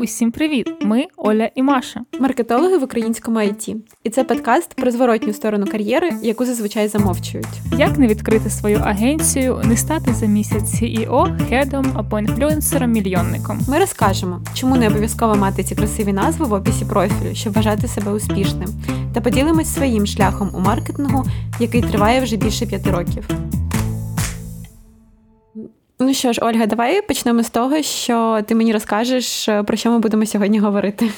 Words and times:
Усім 0.00 0.30
привіт! 0.30 0.72
Ми 0.82 1.06
Оля 1.16 1.50
і 1.54 1.62
Маша, 1.62 2.00
маркетологи 2.20 2.78
в 2.78 2.82
українському 2.82 3.40
ІТ. 3.40 3.68
І 4.04 4.10
це 4.10 4.24
подкаст 4.24 4.74
про 4.74 4.90
зворотню 4.90 5.32
сторону 5.32 5.66
кар'єри, 5.66 6.10
яку 6.22 6.44
зазвичай 6.44 6.88
замовчують. 6.88 7.46
Як 7.78 7.98
не 7.98 8.06
відкрити 8.06 8.50
свою 8.50 8.78
агенцію, 8.78 9.60
не 9.64 9.76
стати 9.76 10.14
за 10.14 10.26
місяць 10.26 10.82
CEO, 10.82 11.48
хедом 11.48 11.86
або 11.94 12.18
інфлюенсером 12.18 12.92
мільйонником. 12.92 13.60
Ми 13.68 13.78
розкажемо, 13.78 14.40
чому 14.54 14.76
не 14.76 14.88
обов'язково 14.88 15.34
мати 15.34 15.64
ці 15.64 15.74
красиві 15.74 16.12
назви 16.12 16.46
в 16.46 16.52
описі 16.52 16.84
профілю, 16.84 17.34
щоб 17.34 17.52
вважати 17.52 17.88
себе 17.88 18.12
успішним, 18.12 18.68
та 19.14 19.20
поділимось 19.20 19.74
своїм 19.74 20.06
шляхом 20.06 20.50
у 20.54 20.60
маркетингу, 20.60 21.24
який 21.60 21.82
триває 21.82 22.20
вже 22.20 22.36
більше 22.36 22.66
п'яти 22.66 22.90
років. 22.90 23.28
Ну 25.98 26.14
що 26.14 26.32
ж, 26.32 26.40
Ольга, 26.42 26.66
давай 26.66 27.02
почнемо 27.02 27.42
з 27.42 27.50
того, 27.50 27.82
що 27.82 28.42
ти 28.46 28.54
мені 28.54 28.72
розкажеш, 28.72 29.48
е, 29.48 29.62
про 29.62 29.76
що 29.76 29.90
ми 29.90 29.98
будемо 29.98 30.26
сьогодні 30.26 30.58
говорити. 30.58 31.10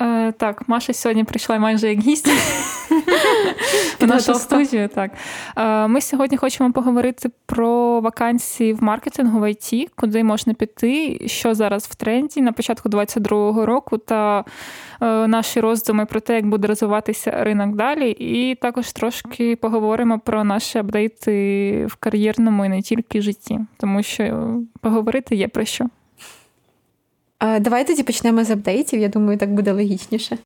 Е, 0.00 0.32
Так, 0.32 0.68
Маша 0.68 0.92
сьогодні 0.92 1.24
прийшла 1.24 1.58
майже 1.58 1.88
як 1.88 1.98
гість 1.98 2.28
в 4.00 4.06
нашу 4.06 4.34
студію. 4.34 4.88
Так. 4.88 5.10
Е, 5.56 5.86
Ми 5.86 6.00
сьогодні 6.00 6.36
хочемо 6.36 6.72
поговорити 6.72 7.30
про 7.46 8.00
вакансії 8.00 8.72
в 8.72 8.82
маркетингу 8.82 9.40
в 9.40 9.50
ІТ, 9.50 9.90
куди 9.96 10.24
можна 10.24 10.54
піти, 10.54 11.18
що 11.28 11.54
зараз 11.54 11.86
в 11.86 11.94
тренді 11.94 12.40
на 12.40 12.52
початку 12.52 12.88
2022 12.88 13.66
року, 13.66 13.98
та 13.98 14.44
е, 15.00 15.26
наші 15.26 15.60
роздуми 15.60 16.06
про 16.06 16.20
те, 16.20 16.34
як 16.34 16.46
буде 16.46 16.68
розвиватися 16.68 17.44
ринок 17.44 17.76
далі. 17.76 18.10
І 18.10 18.54
також 18.54 18.92
трошки 18.92 19.56
поговоримо 19.56 20.18
про 20.18 20.44
наші 20.44 20.78
апдейти 20.78 21.86
в 21.86 21.96
кар'єрному 21.96 22.64
і 22.64 22.68
не 22.68 22.82
тільки 22.82 23.22
житті, 23.22 23.60
тому 23.76 24.02
що 24.02 24.54
поговорити 24.80 25.36
є 25.36 25.48
про 25.48 25.64
що. 25.64 25.88
Давай 27.40 27.86
тоді 27.86 28.02
почнемо 28.02 28.44
з 28.44 28.50
апдейтів. 28.50 29.00
Я 29.00 29.08
думаю, 29.08 29.38
так 29.38 29.54
буде 29.54 29.72
логічніше. 29.72 30.38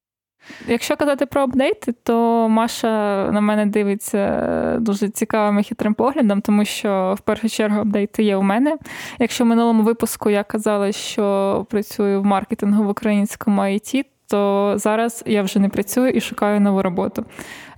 Якщо 0.69 0.97
казати 0.97 1.27
про 1.27 1.43
апдейти, 1.43 1.93
то 2.03 2.49
Маша 2.49 2.89
на 3.33 3.41
мене 3.41 3.67
дивиться 3.67 4.77
дуже 4.81 5.09
цікавим 5.09 5.59
і 5.59 5.63
хитрим 5.63 5.95
поглядом, 5.95 6.41
тому 6.41 6.65
що 6.65 7.15
в 7.19 7.21
першу 7.21 7.49
чергу 7.49 7.81
апдейти 7.81 8.23
є 8.23 8.37
у 8.37 8.43
мене. 8.43 8.79
Якщо 9.19 9.45
в 9.45 9.47
минулому 9.47 9.83
випуску 9.83 10.31
я 10.31 10.45
казала, 10.45 10.93
що 10.93 11.67
працюю 11.71 12.23
в 12.23 12.25
маркетингу 12.25 12.85
в 12.85 12.89
українському 12.89 13.61
IT, 13.61 14.05
то 14.31 14.75
зараз 14.77 15.23
я 15.27 15.43
вже 15.43 15.59
не 15.59 15.69
працюю 15.69 16.11
і 16.11 16.21
шукаю 16.21 16.61
нову 16.61 16.83
роботу. 16.83 17.25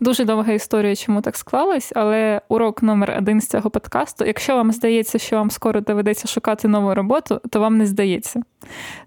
Дуже 0.00 0.24
довга 0.24 0.52
історія, 0.52 0.96
чому 0.96 1.20
так 1.20 1.36
склалось, 1.36 1.92
але 1.94 2.40
урок 2.48 2.82
номер 2.82 3.14
один 3.18 3.40
з 3.40 3.48
цього 3.48 3.70
подкасту. 3.70 4.24
Якщо 4.24 4.56
вам 4.56 4.72
здається, 4.72 5.18
що 5.18 5.36
вам 5.36 5.50
скоро 5.50 5.80
доведеться 5.80 6.28
шукати 6.28 6.68
нову 6.68 6.94
роботу, 6.94 7.40
то 7.50 7.60
вам 7.60 7.78
не 7.78 7.86
здається. 7.86 8.42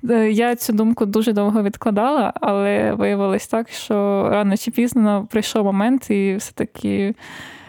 Е, 0.09 0.31
я 0.31 0.55
цю 0.55 0.73
думку 0.73 1.05
дуже 1.05 1.33
довго 1.33 1.63
відкладала, 1.63 2.33
але 2.41 2.93
виявилось 2.93 3.47
так, 3.47 3.69
що 3.69 4.27
рано 4.31 4.57
чи 4.57 4.71
пізно 4.71 5.27
прийшов 5.31 5.66
момент, 5.66 6.09
і 6.11 6.35
все-таки 6.35 7.16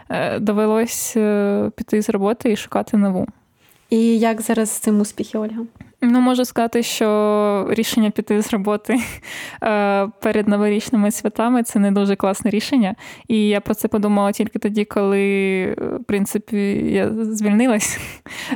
е, 0.08 0.38
довелось 0.38 1.14
е, 1.16 1.70
піти 1.76 2.02
з 2.02 2.10
роботи 2.10 2.52
і 2.52 2.56
шукати 2.56 2.96
нову. 2.96 3.26
І 3.90 4.18
як 4.18 4.40
зараз 4.40 4.70
з 4.70 4.78
цим 4.78 5.00
успіхи, 5.00 5.38
Ольга? 5.38 5.62
Ну, 6.08 6.20
можу 6.20 6.44
сказати, 6.44 6.82
що 6.82 7.66
рішення 7.70 8.10
піти 8.10 8.42
з 8.42 8.52
роботи 8.52 9.00
е, 9.62 10.08
перед 10.20 10.48
новорічними 10.48 11.10
святами 11.10 11.62
це 11.62 11.78
не 11.78 11.92
дуже 11.92 12.16
класне 12.16 12.50
рішення. 12.50 12.94
І 13.28 13.48
я 13.48 13.60
про 13.60 13.74
це 13.74 13.88
подумала 13.88 14.32
тільки 14.32 14.58
тоді, 14.58 14.84
коли, 14.84 15.64
в 16.00 16.04
принципі, 16.06 16.56
я 16.92 17.10
звільнилась, 17.10 17.98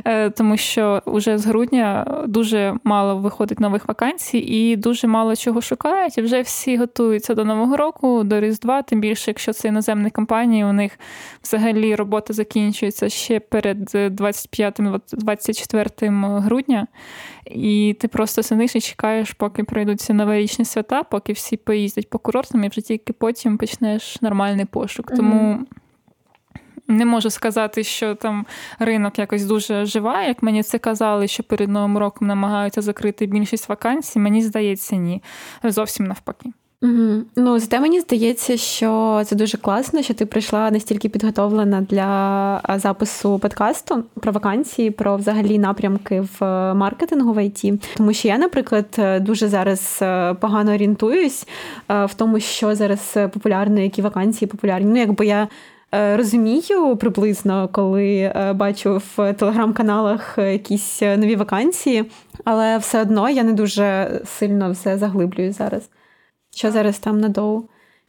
е, 0.05 0.29
тому 0.29 0.57
що 0.57 1.01
вже 1.05 1.37
з 1.37 1.45
грудня 1.45 2.17
дуже 2.27 2.75
мало 2.83 3.17
виходить 3.17 3.59
нових 3.59 3.87
вакансій 3.87 4.37
і 4.37 4.75
дуже 4.75 5.07
мало 5.07 5.35
чого 5.35 5.61
шукають. 5.61 6.17
І 6.17 6.21
вже 6.21 6.41
всі 6.41 6.77
готуються 6.77 7.35
до 7.35 7.45
Нового 7.45 7.77
року, 7.77 8.23
до 8.23 8.39
Різдва, 8.39 8.81
тим 8.81 9.01
більше, 9.01 9.31
якщо 9.31 9.53
це 9.53 9.67
іноземні 9.67 10.09
компанії, 10.09 10.63
у 10.63 10.73
них 10.73 10.99
взагалі 11.43 11.95
робота 11.95 12.33
закінчується 12.33 13.09
ще 13.09 13.39
перед 13.39 13.95
25-24 13.95 16.39
грудня. 16.39 16.87
І 17.45 17.95
ти 17.99 18.07
просто 18.07 18.43
сидиш 18.43 18.75
і 18.75 18.81
чекаєш, 18.81 19.31
поки 19.31 19.63
пройдуться 19.63 20.13
новорічні 20.13 20.65
свята, 20.65 21.03
поки 21.03 21.33
всі 21.33 21.57
поїздять 21.57 22.09
по 22.09 22.19
курортам, 22.19 22.63
і 22.63 22.67
вже 22.67 22.81
тільки 22.81 23.13
потім 23.13 23.57
почнеш 23.57 24.21
нормальний 24.21 24.65
пошук. 24.65 25.11
Тому. 25.15 25.65
Не 26.87 27.05
можу 27.05 27.29
сказати, 27.29 27.83
що 27.83 28.15
там 28.15 28.45
ринок 28.79 29.19
якось 29.19 29.45
дуже 29.45 29.85
живає, 29.85 30.27
як 30.27 30.43
мені 30.43 30.63
це 30.63 30.77
казали, 30.77 31.27
що 31.27 31.43
перед 31.43 31.69
новим 31.69 31.97
роком 31.97 32.27
намагаються 32.27 32.81
закрити 32.81 33.25
більшість 33.25 33.69
вакансій. 33.69 34.19
Мені 34.19 34.41
здається, 34.43 34.95
ні. 34.95 35.23
Зовсім 35.63 36.05
навпаки. 36.07 36.49
Угу. 36.83 37.23
Ну, 37.35 37.59
зате 37.59 37.79
мені 37.79 37.99
здається, 37.99 38.57
що 38.57 39.21
це 39.25 39.35
дуже 39.35 39.57
класно, 39.57 40.01
що 40.01 40.13
ти 40.13 40.25
прийшла 40.25 40.71
настільки 40.71 41.09
підготовлена 41.09 41.81
для 41.81 42.61
запису 42.79 43.39
подкасту 43.39 44.03
про 44.21 44.31
вакансії, 44.31 44.91
про 44.91 45.17
взагалі 45.17 45.59
напрямки 45.59 46.23
в 46.39 46.73
маркетингу 46.73 47.33
в 47.33 47.45
ІТ. 47.45 47.83
Тому 47.97 48.13
що 48.13 48.27
я, 48.27 48.37
наприклад, 48.37 48.99
дуже 49.21 49.47
зараз 49.47 49.99
е, 50.01 50.33
погано 50.33 50.73
орієнтуюсь 50.73 51.47
е, 51.89 52.05
в 52.05 52.13
тому, 52.13 52.39
що 52.39 52.75
зараз 52.75 53.17
популярно, 53.33 53.79
які 53.79 54.01
вакансії 54.01 54.49
популярні. 54.49 54.91
Ну, 54.91 54.97
якби 54.97 55.25
я. 55.25 55.47
Е, 55.93 56.17
розумію 56.17 56.95
приблизно, 56.95 57.69
коли 57.71 58.33
бачу 58.55 59.01
в 59.17 59.33
телеграм-каналах 59.33 60.37
якісь 60.37 61.01
нові 61.01 61.35
вакансії, 61.35 62.11
але 62.45 62.77
все 62.77 63.01
одно 63.01 63.29
я 63.29 63.43
не 63.43 63.53
дуже 63.53 64.19
сильно 64.25 64.71
все 64.71 64.97
заглиблюю 64.97 65.53
зараз. 65.53 65.89
Що 66.55 66.71
зараз 66.71 66.99
там 66.99 67.19
на 67.19 67.29
доу 67.29 67.63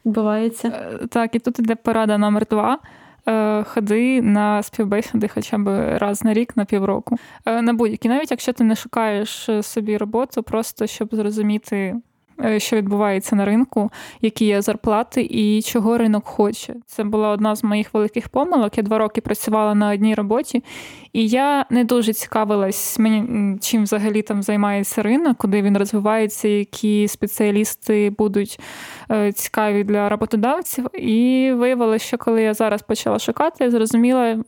відбувається? 0.05 0.69
Е, 0.69 1.07
так, 1.07 1.35
і 1.35 1.39
тут 1.39 1.59
іде 1.59 1.75
порада 1.75 2.19
номер 2.19 2.47
два. 2.51 2.79
Е, 3.29 3.65
ходи 3.65 4.23
на 4.23 4.63
співбесіди 4.63 5.29
хоча 5.29 5.59
б 5.59 5.99
раз 5.99 6.25
на 6.25 6.35
рік, 6.35 6.57
на 6.57 6.65
півроку. 6.65 7.17
Е, 7.47 7.63
на 7.63 7.73
будь-які, 7.73 8.09
навіть 8.09 8.31
якщо 8.31 8.53
ти 8.53 8.65
не 8.65 8.77
шукаєш 8.77 9.51
собі 9.63 9.97
роботу, 9.97 10.43
просто 10.43 10.87
щоб 10.87 11.09
зрозуміти. 11.13 11.97
Е, 12.45 12.61
що 12.61 12.77
відбувається 12.77 13.37
на 13.37 13.45
ринку, 13.45 13.91
які 14.21 14.45
є 14.45 14.63
зарплати 14.63 15.29
і 15.31 15.63
чого 15.63 15.99
ринок 15.99 16.25
хоче. 16.27 16.75
Це 16.87 17.05
була 17.05 17.29
одна 17.29 17.57
з 17.57 17.65
моїх 17.65 17.95
великих 17.95 18.29
помилок. 18.29 18.79
Я 18.79 18.83
два 18.83 18.99
роки 18.99 19.21
працювала 19.21 19.75
на 19.75 19.93
одній 19.93 20.15
роботі, 20.15 20.65
і 21.13 21.29
я 21.29 21.67
не 21.71 21.85
дуже 21.85 22.13
цікавилась, 22.13 22.99
мені 22.99 23.59
чим 23.61 23.83
взагалі 23.83 24.23
там 24.23 24.43
займається 24.43 25.03
ринок, 25.03 25.37
куди 25.37 25.63
він 25.63 25.79
розвивається, 25.79 26.49
які 26.49 27.09
спеціалісти 27.09 28.11
будуть 28.11 28.61
е, 29.11 29.33
цікаві 29.33 29.85
для 29.85 30.09
роботодавців. 30.09 30.87
І 30.95 31.53
виявилося, 31.57 32.07
що 32.07 32.19
коли 32.19 32.43
я 32.43 32.55
зараз 32.55 32.83
почала 32.83 33.19
шукати, 33.19 33.65
я 33.65 33.71
зрозуміла, 33.71 34.39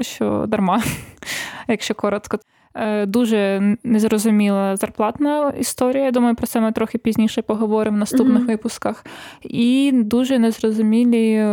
що 0.00 0.44
дарма, 0.48 0.82
якщо 1.68 1.94
коротко. 1.94 2.38
Е, 2.74 3.06
дуже 3.06 3.76
незрозуміла 3.84 4.76
зарплатна 4.76 5.52
історія. 5.58 6.04
Я 6.04 6.10
думаю, 6.10 6.34
про 6.34 6.46
це 6.46 6.60
ми 6.60 6.72
трохи 6.72 6.98
пізніше 6.98 7.42
поговоримо 7.42 7.96
в 7.96 8.00
наступних 8.00 8.42
mm-hmm. 8.42 8.46
випусках. 8.46 9.04
І 9.42 9.92
дуже 9.94 10.38
незрозумілі 10.38 11.46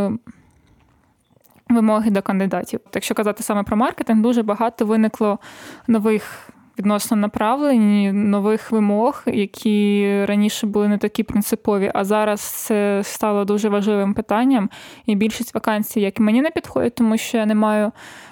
вимоги 1.70 2.12
до 2.12 2.22
кандидатів. 2.22 2.80
Якщо 2.94 3.16
казати 3.16 3.44
саме 3.44 3.64
про 3.64 3.78
маркетинг, 3.78 4.22
дуже 4.22 4.44
багато 4.44 4.86
виникло 4.86 5.40
нових 5.88 6.50
відносно 6.80 7.18
направлені 7.18 8.12
нових 8.12 8.72
вимог, 8.72 9.24
які 9.26 10.08
раніше 10.26 10.68
були 10.68 10.88
не 10.88 10.98
такі 10.98 11.24
принципові, 11.24 11.92
а 11.94 12.04
зараз 12.04 12.42
це 12.42 13.02
стало 13.04 13.46
дуже 13.46 13.70
важливим 13.70 14.14
питанням. 14.14 14.70
І 15.06 15.16
більшість 15.16 15.54
вакансій, 15.54 16.02
як 16.02 16.20
мені 16.20 16.42
не 16.42 16.52
підходять, 16.52 16.96
тому 16.96 17.18
що 17.18 17.38
я 17.38 17.46
не 17.46 17.56
маю 17.56 17.92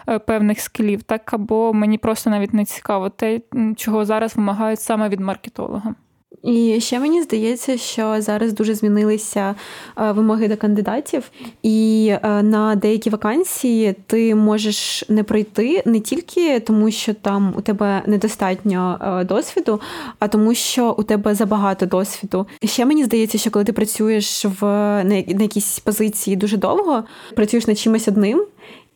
е, 0.09 0.19
певних 0.19 0.59
скілів, 0.59 1.03
так 1.03 1.34
або 1.34 1.74
мені 1.74 1.97
просто 1.97 2.30
навіть 2.30 2.53
не 2.53 2.66
цікаво 2.66 3.09
те, 3.09 3.41
чого 3.75 4.06
зараз 4.06 4.36
вимагають 4.36 4.80
саме 4.80 5.09
від 5.09 5.19
маркетолога. 5.19 5.96
І 6.43 6.79
ще 6.79 6.99
мені 6.99 7.21
здається, 7.21 7.77
що 7.77 8.21
зараз 8.21 8.53
дуже 8.53 8.75
змінилися 8.75 9.56
е, 9.97 10.12
вимоги 10.12 10.47
до 10.47 10.57
кандидатів, 10.57 11.31
і 11.63 12.09
е, 12.24 12.44
на 12.44 12.75
деякі 12.75 13.09
вакансії 13.09 13.95
ти 14.07 14.35
можеш 14.35 15.09
не 15.09 15.24
пройти 15.24 15.83
не 15.85 16.00
тільки 16.00 16.59
тому, 16.59 16.91
що 16.91 17.13
там 17.13 17.53
у 17.57 17.62
тебе 17.62 18.03
недостатньо 18.06 19.00
е, 19.01 19.24
досвіду, 19.24 19.81
а 20.19 20.27
тому, 20.27 20.53
що 20.53 20.95
у 20.97 21.03
тебе 21.03 21.35
забагато 21.35 21.85
досвіду. 21.85 22.47
Ще 22.63 22.85
мені 22.85 23.03
здається, 23.03 23.38
що 23.38 23.51
коли 23.51 23.65
ти 23.65 23.73
працюєш 23.73 24.45
в 24.45 24.65
на 25.03 25.44
якійсь 25.44 25.80
позиції 25.80 26.35
дуже 26.35 26.57
довго, 26.57 27.03
працюєш 27.35 27.68
над 27.68 27.80
чимось 27.80 28.07
одним, 28.07 28.45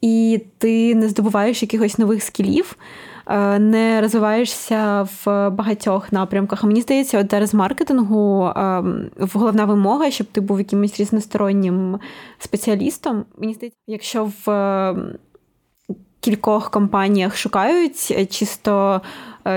і 0.01 0.41
ти 0.57 0.95
не 0.95 1.09
здобуваєш 1.09 1.61
якихось 1.61 1.97
нових 1.97 2.23
скілів. 2.23 2.77
Е, 3.31 3.59
не 3.59 4.01
розвиваєшся 4.01 5.07
в 5.25 5.49
багатьох 5.49 6.11
напрямках. 6.11 6.63
Мені 6.63 6.81
здається, 6.81 7.19
от 7.19 7.31
зараз 7.31 7.53
маркетингу 7.53 8.45
е, 8.45 8.83
головна 9.33 9.65
вимога, 9.65 10.11
щоб 10.11 10.27
ти 10.27 10.41
був 10.41 10.59
якимось 10.59 10.99
різностороннім 10.99 11.99
спеціалістом. 12.39 13.25
Мені 13.37 13.53
здається, 13.53 13.79
якщо 13.87 14.31
в 14.45 14.95
кількох 16.19 16.69
компаніях 16.69 17.37
шукають 17.37 18.29
чисто 18.31 19.01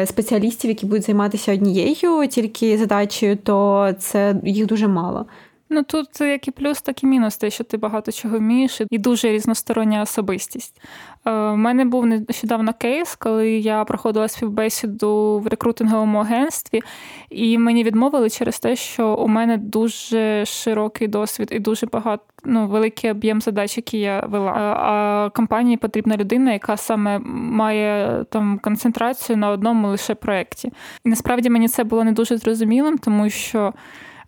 спеціалістів, 0.05 0.71
які 0.71 0.87
будуть 0.87 1.07
займатися 1.07 1.53
однією 1.53 2.29
тільки 2.29 2.79
задачею, 2.79 3.37
то 3.37 3.89
це 3.99 4.37
їх 4.45 4.67
дуже 4.67 4.89
мало. 4.89 5.27
Ну 5.71 5.83
тут 5.83 6.21
як 6.21 6.49
і 6.49 6.51
плюс, 6.51 6.83
так 6.83 7.03
і 7.03 7.07
мінус, 7.07 7.37
те, 7.37 7.51
що 7.51 7.65
ти 7.65 7.77
багато 7.77 8.13
чого 8.13 8.39
вмієш, 8.39 8.81
і 8.91 8.99
дуже 8.99 9.29
різностороння 9.29 10.03
особистість. 10.03 10.81
У 11.27 11.31
е, 11.31 11.57
мене 11.57 11.85
був 11.85 12.07
нещодавно 12.07 12.73
кейс, 12.73 13.15
коли 13.15 13.51
я 13.51 13.85
проходила 13.85 14.29
співбесіду 14.29 15.39
в 15.45 15.47
рекрутинговому 15.47 16.19
агентстві, 16.19 16.83
і 17.31 17.59
мені 17.59 17.85
відмовили 17.85 18.31
через 18.31 18.61
те, 18.61 18.77
що 18.77 19.15
у 19.15 19.29
мене 19.29 19.57
дуже 19.57 20.45
широкий 20.47 21.09
досвід 21.09 21.49
і 21.53 21.59
дуже 21.59 21.87
багато 21.87 22.25
ну, 22.45 22.67
великий 22.67 23.11
об'єм 23.11 23.41
задач, 23.41 23.77
які 23.77 23.99
я 23.99 24.21
вела. 24.21 24.53
А 24.53 25.31
компанії 25.35 25.77
потрібна 25.77 26.17
людина, 26.17 26.53
яка 26.53 26.77
саме 26.77 27.19
має 27.25 28.25
там 28.31 28.59
концентрацію 28.59 29.37
на 29.37 29.51
одному 29.51 29.89
лише 29.89 30.15
проєкті. 30.15 30.73
І 31.05 31.09
насправді 31.09 31.51
мені 31.51 31.69
це 31.69 31.85
було 31.85 32.05
не 32.05 32.13
дуже 32.13 32.37
зрозумілим, 32.37 32.99
тому 32.99 33.31
що. 33.31 33.73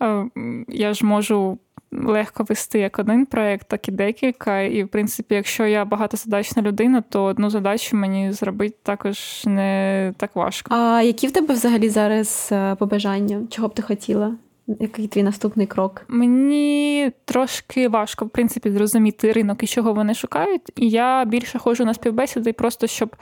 Е, 0.03 0.27
я 0.69 0.95
ж 0.95 1.07
можу 1.07 1.59
легко 1.93 2.45
вести 2.45 2.79
як 2.79 2.99
один 2.99 3.27
проєкт, 3.27 3.69
так 3.69 3.89
і 3.89 3.91
декілька. 3.91 4.61
І, 4.61 4.85
в 4.85 4.89
принципі, 4.89 5.35
якщо 5.35 5.67
я 5.67 5.85
багатозадачна 5.85 6.63
людина, 6.63 7.01
то 7.09 7.25
одну 7.25 7.51
задачу 7.51 7.97
мені 7.97 8.33
зробити 8.33 8.77
також 8.83 9.43
не 9.47 10.13
так 10.17 10.37
важко. 10.37 10.75
А 10.75 11.03
які 11.03 11.27
в 11.27 11.33
тебе 11.33 11.55
взагалі 11.55 11.89
зараз 11.89 12.49
е, 12.53 12.75
побажання? 12.75 13.41
Чого 13.51 13.69
б 13.69 13.75
ти 13.75 13.83
хотіла? 13.83 14.35
Який 14.81 15.09
твій 15.09 15.23
наступний 15.23 15.67
крок? 15.67 16.05
Мені 16.09 17.13
трошки 17.25 17.89
важко, 17.89 18.25
в 18.25 18.31
принципі, 18.31 18.71
зрозуміти 18.71 19.33
ринок 19.33 19.63
і 19.63 19.67
чого 19.67 19.93
вони 19.93 20.15
шукають. 20.15 20.73
І 20.77 20.89
я 20.89 21.25
більше 21.25 21.59
ходжу 21.59 21.85
на 21.85 21.95
співбесіди, 21.95 22.53
просто 22.53 22.87
щоб 22.87 23.17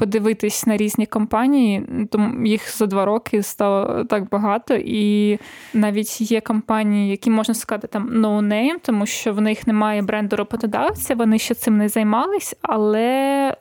подивитись 0.00 0.66
на 0.66 0.76
різні 0.76 1.06
компанії, 1.06 1.86
тому 2.10 2.46
їх 2.46 2.76
за 2.76 2.86
два 2.86 3.04
роки 3.04 3.42
стало 3.42 4.04
так 4.04 4.28
багато, 4.28 4.74
і 4.74 5.38
навіть 5.74 6.20
є 6.20 6.40
компанії, 6.40 7.10
які 7.10 7.30
можна 7.30 7.54
сказати 7.54 7.86
там 7.86 8.10
no 8.10 8.40
name, 8.40 8.78
тому 8.82 9.06
що 9.06 9.32
в 9.32 9.40
них 9.40 9.66
немає 9.66 10.02
бренду 10.02 10.36
роботодавця, 10.36 11.14
вони 11.14 11.38
ще 11.38 11.54
цим 11.54 11.76
не 11.76 11.88
займались, 11.88 12.56
але. 12.62 13.56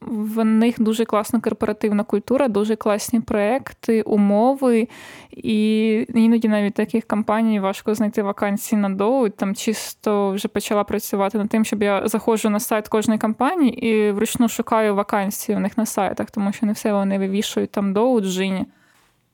В 0.00 0.44
них 0.44 0.82
дуже 0.82 1.04
класна 1.04 1.40
корпоративна 1.40 2.04
культура, 2.04 2.48
дуже 2.48 2.76
класні 2.76 3.20
проекти, 3.20 4.02
умови. 4.02 4.88
І 5.30 6.06
іноді 6.14 6.48
навіть 6.48 6.74
таких 6.74 7.06
компаній 7.06 7.60
важко 7.60 7.94
знайти 7.94 8.22
вакансії 8.22 8.80
на 8.80 8.88
доу. 8.88 9.28
Там 9.28 9.54
чисто 9.54 10.30
вже 10.30 10.48
почала 10.48 10.84
працювати 10.84 11.38
над 11.38 11.48
тим, 11.48 11.64
щоб 11.64 11.82
я 11.82 12.08
заходжу 12.08 12.48
на 12.50 12.60
сайт 12.60 12.88
кожної 12.88 13.18
компанії 13.18 13.86
і 13.88 14.12
вручну 14.12 14.48
шукаю 14.48 14.94
вакансії 14.94 15.56
в 15.56 15.60
них 15.60 15.78
на 15.78 15.86
сайтах, 15.86 16.30
тому 16.30 16.52
що 16.52 16.66
не 16.66 16.72
все 16.72 16.92
вони 16.92 17.18
вивішують 17.18 17.70
там 17.70 17.92
доу, 17.92 18.20
джині. 18.20 18.66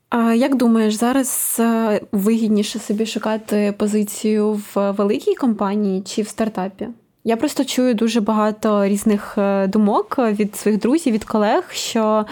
А 0.08 0.34
як 0.34 0.54
думаєш, 0.54 0.94
зараз 0.94 1.56
е, 1.60 2.00
вигідніше 2.12 2.78
собі 2.78 3.06
шукати 3.06 3.74
позицію 3.78 4.62
в 4.74 4.90
великій 4.90 5.34
компанії 5.34 6.02
чи 6.02 6.22
в 6.22 6.28
стартапі? 6.28 6.88
Я 7.26 7.36
просто 7.36 7.64
чую 7.64 7.94
дуже 7.94 8.20
багато 8.20 8.86
різних 8.86 9.38
е, 9.38 9.66
думок 9.66 10.18
від 10.18 10.56
своїх 10.56 10.80
друзів, 10.80 11.12
від 11.12 11.24
колег, 11.24 11.64
що 11.70 12.26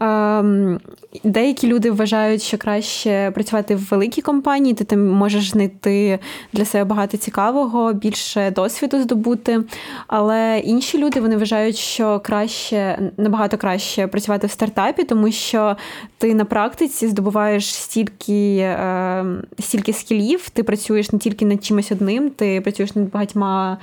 ем, 0.00 0.80
деякі 1.24 1.66
люди 1.66 1.90
вважають, 1.90 2.42
що 2.42 2.58
краще 2.58 3.30
працювати 3.34 3.74
в 3.74 3.88
великій 3.90 4.22
компанії, 4.22 4.74
ти 4.74 4.84
там 4.84 5.08
можеш 5.08 5.50
знайти 5.50 6.18
для 6.52 6.64
себе 6.64 6.84
багато 6.84 7.16
цікавого, 7.16 7.92
більше 7.92 8.50
досвіду 8.50 9.02
здобути. 9.02 9.60
Але 10.06 10.62
інші 10.64 10.98
люди 10.98 11.20
вони 11.20 11.36
вважають, 11.36 11.76
що 11.76 12.20
краще 12.20 13.10
набагато 13.16 13.56
краще 13.56 14.06
працювати 14.06 14.46
в 14.46 14.50
стартапі, 14.50 15.04
тому 15.04 15.32
що 15.32 15.76
ти 16.18 16.34
на 16.34 16.44
практиці 16.44 17.08
здобуваєш 17.08 17.74
стільки, 17.74 18.56
е, 18.58 19.24
стільки 19.58 19.92
скілів, 19.92 20.50
ти 20.50 20.62
працюєш 20.62 21.12
не 21.12 21.18
тільки 21.18 21.44
над 21.44 21.64
чимось 21.64 21.92
одним, 21.92 22.30
ти 22.30 22.60
працюєш 22.60 22.94
над 22.94 23.10
багатьма. 23.10 23.78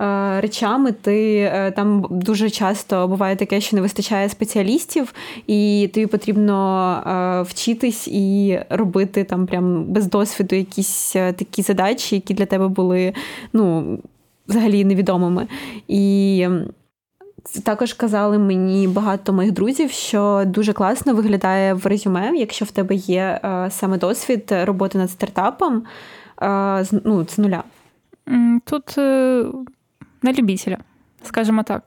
Е, 0.00 0.40
речами. 0.40 0.92
Ти 0.92 1.36
е, 1.36 1.70
там 1.70 2.06
дуже 2.10 2.50
часто 2.50 3.08
буває 3.08 3.36
таке, 3.36 3.60
що 3.60 3.76
не 3.76 3.82
вистачає 3.82 4.28
спеціалістів, 4.28 5.14
і 5.46 5.90
тобі 5.94 6.06
потрібно 6.06 6.92
е, 7.06 7.42
вчитись 7.42 8.08
і 8.08 8.58
робити 8.70 9.24
там 9.24 9.46
прям 9.46 9.84
без 9.84 10.06
досвіду 10.06 10.56
якісь 10.56 11.12
такі 11.12 11.62
задачі, 11.62 12.14
які 12.14 12.34
для 12.34 12.46
тебе 12.46 12.68
були 12.68 13.12
ну, 13.52 13.98
взагалі 14.48 14.84
невідомими. 14.84 15.46
І 15.88 16.46
також 17.64 17.92
казали 17.92 18.38
мені 18.38 18.88
багато 18.88 19.32
моїх 19.32 19.52
друзів, 19.52 19.90
що 19.90 20.44
дуже 20.46 20.72
класно 20.72 21.14
виглядає 21.14 21.74
в 21.74 21.86
резюме, 21.86 22.32
якщо 22.36 22.64
в 22.64 22.70
тебе 22.70 22.94
є 22.94 23.40
саме 23.70 23.98
досвід 23.98 24.54
роботи 24.64 24.98
над 24.98 25.10
стартапом 25.10 25.82
ну, 27.04 27.26
з 27.28 27.38
нуля. 27.38 27.62
Тут 28.64 28.98
на 30.22 30.32
любителя, 30.32 30.76
скажімо 31.22 31.62
так. 31.62 31.82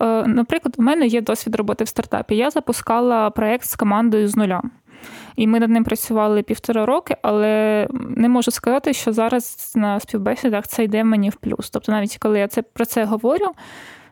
Е, 0.00 0.26
наприклад, 0.26 0.74
у 0.78 0.82
мене 0.82 1.06
є 1.06 1.20
досвід 1.20 1.54
роботи 1.54 1.84
в 1.84 1.88
стартапі. 1.88 2.36
Я 2.36 2.50
запускала 2.50 3.30
проєкт 3.30 3.64
з 3.64 3.76
командою 3.76 4.28
з 4.28 4.36
нуля. 4.36 4.62
І 5.36 5.46
ми 5.46 5.60
над 5.60 5.70
ним 5.70 5.84
працювали 5.84 6.42
півтора 6.42 6.86
роки, 6.86 7.16
але 7.22 7.86
не 7.92 8.28
можу 8.28 8.50
сказати, 8.50 8.92
що 8.92 9.12
зараз 9.12 9.72
на 9.76 10.00
співбесідах 10.00 10.68
це 10.68 10.84
йде 10.84 11.04
мені 11.04 11.30
в 11.30 11.36
плюс. 11.36 11.70
Тобто, 11.70 11.92
навіть 11.92 12.18
коли 12.18 12.38
я 12.38 12.48
це 12.48 12.62
про 12.62 12.84
це 12.84 13.04
говорю, 13.04 13.46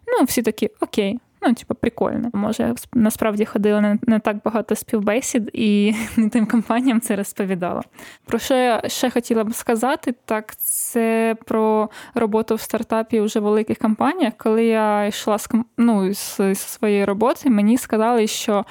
ну 0.07 0.25
всі 0.25 0.43
такі 0.43 0.71
окей, 0.81 1.19
ну, 1.43 1.55
типу, 1.55 1.75
прикольно. 1.75 2.31
Може, 2.33 2.75
насправді 2.95 3.45
ходила 3.45 3.99
не, 4.03 4.19
так 4.19 4.37
багато 4.45 4.75
співбесід 4.75 5.51
і 5.53 5.95
не 6.17 6.29
тим 6.29 6.47
компаніям 6.47 7.01
це 7.01 7.17
розповідала. 7.17 7.83
Про 8.25 8.39
що 8.39 8.55
я 8.55 8.83
ще 8.87 9.11
хотіла 9.11 9.45
б 9.45 9.55
сказати, 9.55 10.15
так 10.25 10.57
це 10.57 11.37
про 11.45 11.91
роботу 12.15 12.55
в 12.55 12.61
стартапі 12.61 13.21
вже 13.21 13.41
великих 13.41 13.79
компаніях. 13.79 14.33
Коли 14.37 14.65
я 14.65 15.07
йшла 15.07 15.39
з 15.39 15.49
ну, 15.77 16.15
з, 16.15 16.55
з 16.55 16.59
своєї 16.59 17.05
роботи, 17.05 17.51
мені 17.51 17.79
сказали, 17.79 18.27
що 18.27 18.65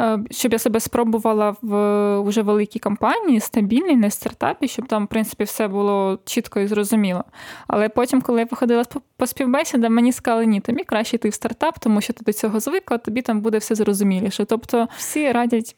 е, 0.00 0.18
щоб 0.30 0.52
я 0.52 0.58
себе 0.58 0.80
спробувала 0.80 1.56
в 1.62 2.20
вже 2.20 2.42
великій 2.42 2.78
компанії, 2.78 3.40
стабільній, 3.40 3.96
не 3.96 4.10
стартапі, 4.10 4.68
щоб 4.68 4.86
там, 4.86 5.04
в 5.04 5.08
принципі, 5.08 5.44
все 5.44 5.68
було 5.68 6.18
чітко 6.24 6.60
і 6.60 6.66
зрозуміло. 6.66 7.24
Але 7.66 7.88
потім, 7.88 8.22
коли 8.22 8.40
я 8.40 8.46
походила 8.46 8.84
по 9.16 9.26
співбесідам, 9.26 9.94
мені 9.94 10.12
сказали, 10.12 10.46
ні, 10.46 10.60
тобі 10.60 10.84
краще 10.84 11.16
йти 11.16 11.28
в 11.28 11.34
стартап, 11.34 11.78
тому 11.78 12.00
що 12.06 12.12
ти 12.12 12.24
до 12.24 12.32
цього 12.32 12.60
звикла, 12.60 12.98
тобі 12.98 13.22
там 13.22 13.40
буде 13.40 13.58
все 13.58 13.74
зрозуміліше. 13.74 14.44
Тобто 14.44 14.88
всі 14.96 15.32
радять 15.32 15.76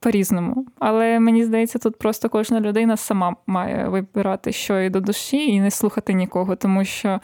по-різному. 0.00 0.66
Але 0.78 1.20
мені 1.20 1.44
здається, 1.44 1.78
тут 1.78 1.98
просто 1.98 2.28
кожна 2.28 2.60
людина 2.60 2.96
сама 2.96 3.36
має 3.46 3.88
вибирати, 3.88 4.52
що 4.52 4.80
і 4.80 4.90
до 4.90 5.00
душі, 5.00 5.46
і 5.46 5.60
не 5.60 5.70
слухати 5.70 6.12
нікого. 6.12 6.56
Тому 6.56 6.84
що 6.84 7.20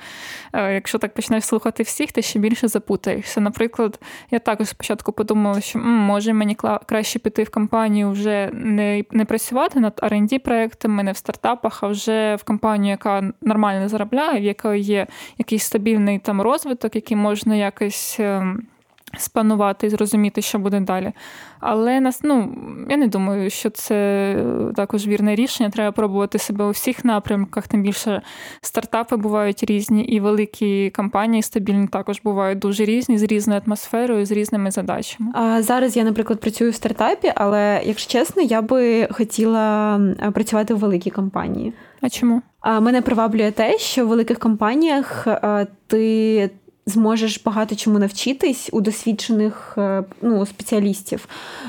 е, 0.52 0.74
якщо 0.74 0.98
так 0.98 1.14
почнеш 1.14 1.44
слухати 1.44 1.82
всіх, 1.82 2.12
ти 2.12 2.22
ще 2.22 2.38
більше 2.38 2.68
запутаєшся. 2.68 3.40
Наприклад, 3.40 4.00
я 4.30 4.38
також 4.38 4.68
спочатку 4.68 5.12
подумала, 5.12 5.60
що 5.60 5.78
може 5.78 6.32
мені 6.32 6.56
краще 6.86 7.18
піти 7.18 7.42
в 7.42 7.50
компанію 7.50 8.10
вже 8.10 8.50
не 8.52 9.04
не 9.10 9.24
працювати 9.24 9.80
над 9.80 10.00
rd 10.02 10.38
проектами 10.38 11.02
не 11.02 11.12
в 11.12 11.16
стартапах, 11.16 11.82
а 11.82 11.88
вже 11.88 12.36
в 12.36 12.44
компанію, 12.44 12.90
яка 12.90 13.32
нормально 13.42 13.88
заробляє, 13.88 14.40
в 14.40 14.44
якої 14.44 14.82
є 14.82 15.06
якийсь 15.38 15.64
стабільний 15.64 16.18
там 16.18 16.40
розвиток, 16.40 16.94
який 16.94 17.16
можна 17.16 17.54
якось. 17.54 18.20
Спанувати 19.18 19.86
і 19.86 19.90
зрозуміти, 19.90 20.42
що 20.42 20.58
буде 20.58 20.80
далі. 20.80 21.12
Але 21.60 22.00
нас, 22.00 22.20
ну, 22.22 22.56
я 22.90 22.96
не 22.96 23.08
думаю, 23.08 23.50
що 23.50 23.70
це 23.70 24.36
також 24.76 25.06
вірне 25.06 25.34
рішення. 25.34 25.70
Треба 25.70 25.92
пробувати 25.92 26.38
себе 26.38 26.64
у 26.64 26.70
всіх 26.70 27.04
напрямках. 27.04 27.68
Тим 27.68 27.82
більше 27.82 28.22
стартапи 28.60 29.16
бувають 29.16 29.64
різні, 29.64 30.04
і 30.04 30.20
великі 30.20 30.90
компанії 30.90 31.42
стабільні 31.42 31.86
також 31.86 32.20
бувають 32.24 32.58
дуже 32.58 32.84
різні, 32.84 33.18
з 33.18 33.22
різною 33.22 33.60
атмосферою, 33.66 34.26
з 34.26 34.30
різними 34.30 34.70
задачами. 34.70 35.32
А 35.34 35.62
зараз 35.62 35.96
я, 35.96 36.04
наприклад, 36.04 36.40
працюю 36.40 36.70
в 36.70 36.74
стартапі, 36.74 37.32
але 37.34 37.82
якщо 37.84 38.12
чесно, 38.12 38.42
я 38.42 38.62
би 38.62 39.08
хотіла 39.10 40.00
працювати 40.34 40.74
в 40.74 40.78
великій 40.78 41.10
компанії. 41.10 41.72
А 42.00 42.08
чому? 42.08 42.42
А 42.60 42.80
мене 42.80 43.02
приваблює 43.02 43.50
те, 43.50 43.78
що 43.78 44.04
в 44.04 44.08
великих 44.08 44.38
компаніях 44.38 45.26
ти 45.86 46.50
зможеш 46.86 47.42
багато 47.44 47.76
чому 47.76 47.98
навчитись 47.98 48.68
у 48.72 48.80
досвідчених 48.80 49.74
е, 49.78 50.04
ну, 50.22 50.46
спеціалістів. 50.46 51.28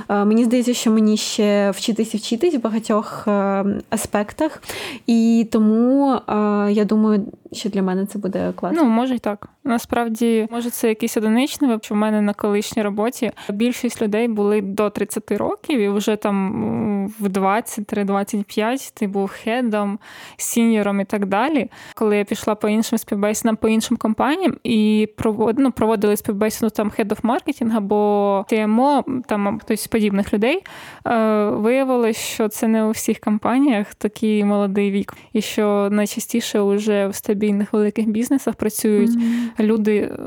Е, 0.10 0.25
мені 0.25 0.45
здається, 0.45 0.74
що 0.74 0.91
мені 0.91 1.17
ще 1.17 1.72
вчитись 1.72 2.13
і 2.13 2.17
вчитись 2.17 2.55
в 2.55 2.62
багатьох 2.62 3.27
е, 3.27 3.65
аспектах. 3.89 4.63
І 5.07 5.48
тому 5.51 6.22
я 6.69 6.86
думаю, 6.86 7.25
що 7.55 7.69
для 7.69 7.81
мене 7.81 8.05
це 8.05 8.19
буде 8.19 8.53
класно. 8.55 8.83
Ну, 8.83 8.89
може 8.89 9.15
й 9.15 9.19
так. 9.19 9.50
Насправді, 9.63 10.47
може, 10.51 10.69
це 10.69 10.89
якийсь 10.89 11.17
одиничний 11.17 11.69
випадок. 11.69 11.91
В 11.91 11.93
мене 11.93 12.21
на 12.21 12.33
колишній 12.33 12.83
роботі 12.83 13.31
більшість 13.50 14.01
людей 14.01 14.27
були 14.27 14.62
до 14.62 14.89
30 14.89 15.31
років, 15.31 15.79
і 15.79 15.89
вже 15.89 16.15
там 16.15 17.12
в 17.19 17.27
23-25 17.27 18.91
ти 18.93 19.07
був 19.07 19.31
хедом, 19.43 20.00
сіньором 20.38 21.01
і 21.01 21.05
так 21.05 21.25
далі. 21.25 21.69
Коли 21.95 22.17
я 22.17 22.24
пішла 22.24 22.55
по 22.55 22.69
іншим 22.69 22.97
співбесідам, 22.97 23.55
по 23.55 23.67
іншим 23.67 23.97
компаніям 23.97 24.57
і 24.63 25.09
провод, 25.17 25.59
ну, 25.59 25.71
проводили 25.71 26.17
співбесіду 26.17 26.69
там 26.69 26.91
head 27.00 27.07
of 27.07 27.21
marketing 27.21 27.77
або 27.77 28.45
TMO, 28.51 29.21
там 29.27 29.59
хтось 29.59 29.88
подібних 29.88 30.33
людей, 30.33 30.63
е, 31.07 31.45
виявилось, 31.45 32.17
що 32.17 32.47
це 32.47 32.67
не 32.67 32.83
у 32.83 32.91
всіх 32.91 33.19
компаніях 33.19 33.95
такий 33.95 34.43
молодий 34.43 34.91
вік, 34.91 35.13
і 35.33 35.41
що 35.41 35.89
найчастіше 35.91 36.62
вже 36.62 37.07
в 37.07 37.15
стабільних 37.46 37.74
великих 37.74 38.08
бізнесах 38.10 38.56
працюють 38.56 39.12
mm-hmm. 39.12 39.64
люди 39.64 39.98
е, 39.98 40.20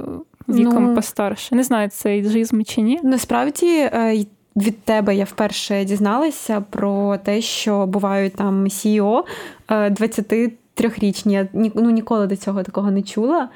віком 0.49 0.85
ну, 0.85 0.95
постарше. 0.95 1.55
Не 1.55 1.63
знаю, 1.63 1.89
це 1.89 2.19
іджизм 2.19 2.63
чи 2.63 2.81
ні. 2.81 3.01
Насправді. 3.03 3.67
Е, 3.67 4.25
від 4.57 4.83
тебе 4.83 5.17
я 5.17 5.25
вперше 5.25 5.85
дізналася 5.85 6.65
про 6.71 7.17
те, 7.17 7.41
що 7.41 7.87
бувають 7.87 8.35
там 8.35 8.65
CEO 8.65 9.23
23-річні. 9.69 11.33
Я 11.33 11.49
ну, 11.53 11.91
ніколи 11.91 12.27
до 12.27 12.37
цього 12.37 12.63
такого 12.63 12.91
не 12.91 13.03
чула. 13.03 13.49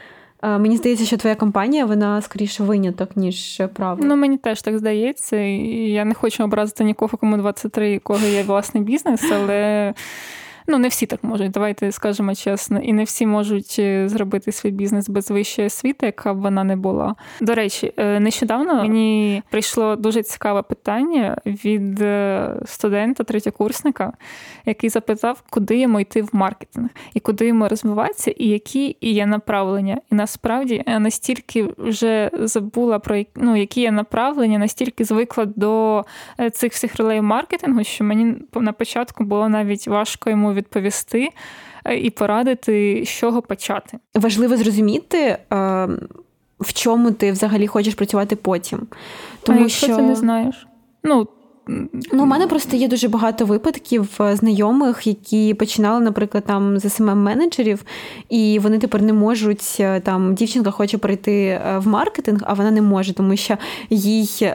Мені 0.42 0.76
здається, 0.76 1.04
що 1.04 1.16
твоя 1.16 1.34
компанія 1.34 1.84
вона 1.84 2.22
скоріше 2.22 2.62
виняток, 2.62 3.16
ніж 3.16 3.62
правило. 3.74 4.08
Ну 4.08 4.16
мені 4.16 4.36
теж 4.38 4.62
так 4.62 4.78
здається. 4.78 5.36
Я 5.36 6.04
не 6.04 6.14
хочу 6.14 6.44
образити 6.44 6.84
нікого, 6.84 7.18
кому 7.18 7.36
23, 7.36 7.98
кого 7.98 8.26
є 8.26 8.42
власний 8.42 8.82
бізнес, 8.82 9.32
але 9.32 9.94
Ну, 10.66 10.78
не 10.78 10.88
всі 10.88 11.06
так 11.06 11.24
можуть, 11.24 11.50
давайте 11.50 11.92
скажемо 11.92 12.34
чесно, 12.34 12.78
і 12.78 12.92
не 12.92 13.04
всі 13.04 13.26
можуть 13.26 13.76
е, 13.78 14.08
зробити 14.08 14.52
свій 14.52 14.70
бізнес 14.70 15.08
без 15.08 15.30
вищої 15.30 15.66
освіти, 15.66 16.06
яка 16.06 16.34
б 16.34 16.40
вона 16.40 16.64
не 16.64 16.76
була. 16.76 17.14
До 17.40 17.54
речі, 17.54 17.92
е, 17.96 18.20
нещодавно 18.20 18.74
мені 18.74 19.42
прийшло 19.50 19.96
дуже 19.96 20.22
цікаве 20.22 20.62
питання 20.62 21.36
від 21.46 22.00
е, 22.00 22.54
студента, 22.64 23.24
третєкурсника, 23.24 24.12
який 24.66 24.90
запитав, 24.90 25.42
куди 25.50 25.78
йому 25.78 26.00
йти 26.00 26.22
в 26.22 26.28
маркетинг, 26.32 26.88
і 27.14 27.20
куди 27.20 27.46
йому 27.46 27.68
розвиватися, 27.68 28.30
і 28.30 28.48
які 28.48 28.96
є 29.00 29.26
направлення. 29.26 30.00
І 30.12 30.14
насправді 30.14 30.82
я 30.86 30.98
настільки 30.98 31.68
вже 31.78 32.30
забула 32.32 32.98
про 32.98 33.22
ну, 33.36 33.56
які 33.56 33.80
є 33.80 33.92
направлення, 33.92 34.58
настільки 34.58 35.04
звикла 35.04 35.44
до 35.44 36.04
цих 36.52 36.72
всіх 36.72 36.96
ролей 36.96 37.20
маркетингу, 37.20 37.84
що 37.84 38.04
мені 38.04 38.34
на 38.54 38.72
початку 38.72 39.24
було 39.24 39.48
навіть 39.48 39.88
важко 39.88 40.30
йому 40.30 40.51
відповісти 40.54 41.28
е, 41.84 41.98
і 41.98 42.10
порадити, 42.10 43.02
з 43.06 43.08
чого 43.08 43.42
почати. 43.42 43.98
Важливо 44.14 44.56
зрозуміти, 44.56 45.18
е, 45.18 45.38
в 46.60 46.72
чому 46.72 47.10
ти 47.10 47.32
взагалі 47.32 47.66
хочеш 47.66 47.94
працювати 47.94 48.36
потім. 48.36 48.86
Тому 49.42 49.58
а 49.58 49.60
якщо 49.60 49.86
що 49.86 49.96
ти 49.96 50.02
не 50.02 50.14
знаєш. 50.14 50.66
Ну, 51.04 51.28
Ну, 52.12 52.22
у 52.22 52.26
мене 52.26 52.46
просто 52.46 52.76
є 52.76 52.88
дуже 52.88 53.08
багато 53.08 53.44
випадків 53.44 54.08
е, 54.20 54.36
знайомих, 54.36 55.06
які 55.06 55.54
починали, 55.54 56.00
наприклад, 56.00 56.44
там 56.46 56.78
з 56.78 56.90
смм 56.90 57.22
менеджерів, 57.22 57.84
і 58.28 58.58
вони 58.58 58.78
тепер 58.78 59.02
не 59.02 59.12
можуть 59.12 59.76
е, 59.80 60.00
там. 60.00 60.34
Дівчинка 60.34 60.70
хоче 60.70 60.98
прийти 60.98 61.32
е, 61.32 61.78
в 61.78 61.86
маркетинг, 61.88 62.40
а 62.44 62.54
вона 62.54 62.70
не 62.70 62.82
може, 62.82 63.14
тому 63.14 63.36
що 63.36 63.56
їй 63.90 64.28
е, 64.42 64.54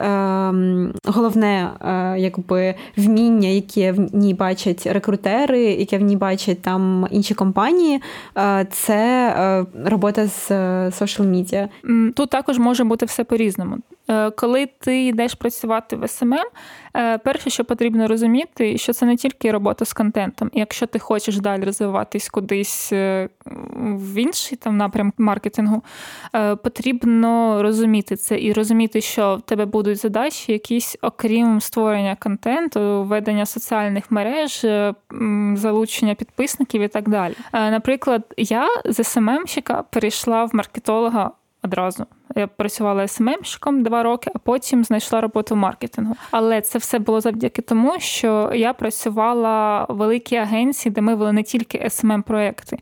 головне 1.06 1.70
е, 1.82 2.16
якби 2.20 2.76
вміння, 2.98 3.50
яке 3.50 3.92
в 3.92 4.16
ній 4.16 4.34
бачать 4.34 4.88
рекрутери, 4.88 5.62
яке 5.62 5.98
в 5.98 6.02
ній 6.02 6.16
бачать 6.16 6.62
там 6.62 7.08
інші 7.12 7.34
компанії, 7.34 8.02
е, 8.38 8.68
це 8.72 9.66
робота 9.86 10.28
з 10.28 10.52
social 10.92 11.26
media. 11.26 11.68
Тут 12.14 12.30
також 12.30 12.60
може 12.60 12.84
бути 12.84 13.06
все 13.06 13.24
по-різному. 13.24 13.78
Коли 14.36 14.66
ти 14.80 15.06
йдеш 15.06 15.34
працювати 15.34 15.96
в 15.96 16.08
SMM, 16.08 16.46
Е, 16.98 17.18
перше, 17.18 17.50
що 17.50 17.66
потрібно 17.66 18.08
розуміти, 18.08 18.78
що 18.78 18.94
це 18.94 19.06
не 19.06 19.16
тільки 19.16 19.52
робота 19.52 19.86
з 19.86 19.94
контентом. 19.94 20.50
І 20.54 20.60
якщо 20.60 20.88
ти 20.88 21.00
хочеш 21.00 21.38
далі 21.38 21.64
розвиватись 21.64 22.30
кудись 22.30 22.94
е, 22.94 23.30
в 23.86 24.16
інший 24.16 24.58
там 24.58 24.78
напрям 24.78 25.14
маркетингу, 25.18 25.84
е, 26.36 26.56
потрібно 26.56 27.64
розуміти 27.64 28.16
це 28.16 28.42
і 28.42 28.54
розуміти, 28.54 29.02
що 29.02 29.36
в 29.36 29.42
тебе 29.42 29.66
будуть 29.66 29.98
задачі, 29.98 30.52
якісь 30.52 30.98
окрім 31.02 31.62
створення 31.62 32.16
контенту, 32.16 33.04
ведення 33.04 33.46
соціальних 33.46 34.12
мереж, 34.12 34.66
залучення 35.54 36.16
підписників 36.16 36.82
і 36.82 36.88
так 36.88 37.10
далі. 37.10 37.34
Наприклад, 37.54 38.34
я 38.38 38.68
з 38.86 39.04
SMM 39.04 39.28
щика 39.28 39.84
перейшла 39.92 40.46
в 40.46 40.56
маркетолога 40.56 41.32
одразу. 41.64 42.06
Я 42.36 42.48
працювала 42.48 43.08
СММщиком 43.08 43.84
два 43.84 44.04
роки, 44.04 44.32
а 44.36 44.38
потім 44.38 44.84
знайшла 44.84 45.22
роботу 45.22 45.56
в 45.56 45.58
маркетингу. 45.58 46.16
Але 46.32 46.62
це 46.62 46.80
все 46.80 47.00
було 47.00 47.22
завдяки 47.22 47.62
тому, 47.62 48.00
що 48.00 48.52
я 48.56 48.74
працювала 48.74 49.86
в 49.90 49.96
великій 49.96 50.36
агенції, 50.36 50.94
де 50.94 51.02
ми 51.02 51.16
вели 51.16 51.34
не 51.34 51.44
тільки 51.44 51.90
смм 51.90 52.22
проекти 52.22 52.78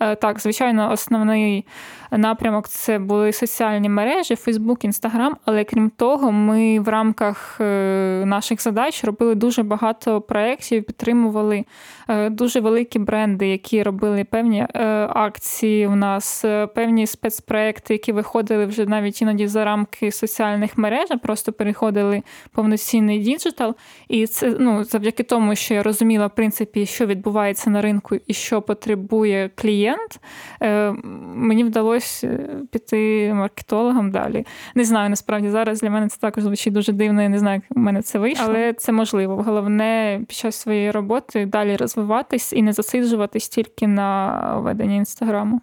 е, 0.00 0.14
Так, 0.14 0.40
звичайно, 0.40 0.92
основний 0.92 1.66
напрямок 2.10 2.68
це 2.68 2.98
були 2.98 3.32
соціальні 3.32 3.88
мережі, 3.88 4.36
Фейсбук, 4.36 4.84
Інстаграм. 4.84 5.36
Але 5.44 5.64
крім 5.64 5.90
того, 5.90 6.32
ми 6.32 6.80
в 6.80 6.88
рамках 6.88 7.56
е, 7.60 8.22
наших 8.26 8.62
задач 8.62 9.04
робили 9.04 9.34
дуже 9.34 9.62
багато 9.62 10.20
проєктів, 10.20 10.84
підтримували 10.84 11.64
е, 12.08 12.30
дуже 12.30 12.60
великі 12.60 12.98
бренди, 12.98 13.48
які 13.48 13.82
робили 13.82 14.24
певні 14.24 14.66
акції. 15.08 15.86
У 15.86 15.96
нас 15.96 16.44
певні 16.74 17.06
спецпроекти, 17.06 17.94
які 17.94 18.12
виходили 18.12 18.66
вже 18.66 18.86
навіть 18.88 19.22
іноді 19.22 19.46
за 19.46 19.64
рамки 19.64 20.12
соціальних 20.12 20.78
мереж, 20.78 21.06
а 21.10 21.16
просто 21.16 21.52
переходили 21.52 22.22
повноцінний 22.52 23.18
digital. 23.18 23.74
І 24.08 24.26
це 24.26 24.56
ну, 24.58 24.84
завдяки 24.84 25.22
тому, 25.22 25.54
що 25.54 25.74
я 25.74 25.82
розуміла, 25.82 26.26
в 26.26 26.34
принципі, 26.34 26.86
що 26.86 27.06
відбувається 27.06 27.70
на 27.70 27.82
ринку 27.82 28.16
і 28.26 28.34
що 28.34 28.62
потребує 28.62 29.50
клієнт, 29.54 30.20
е, 30.62 30.92
мені 31.34 31.64
вдалося 31.64 32.38
піти 32.72 33.32
маркетологом 33.34 34.10
далі. 34.10 34.46
Не 34.74 34.84
знаю, 34.84 35.10
насправді 35.10 35.50
зараз 35.50 35.80
для 35.80 35.90
мене 35.90 36.08
це 36.08 36.18
також 36.20 36.44
звучить 36.44 36.72
дуже 36.72 36.92
дивно. 36.92 37.22
Я 37.22 37.28
не 37.28 37.38
знаю, 37.38 37.62
як 37.68 37.78
в 37.78 37.80
мене 37.80 38.02
це 38.02 38.18
вийшло, 38.18 38.46
але 38.48 38.72
це 38.72 38.92
можливо. 38.92 39.42
Головне 39.42 40.20
під 40.28 40.36
час 40.36 40.56
своєї 40.56 40.90
роботи 40.90 41.46
далі 41.46 41.76
розвиватись 41.76 42.52
і 42.52 42.62
не 42.62 42.72
засиджуватись 42.72 43.48
тільки 43.48 43.86
на 43.86 44.38
веденні 44.58 44.96
інстаграму. 44.96 45.60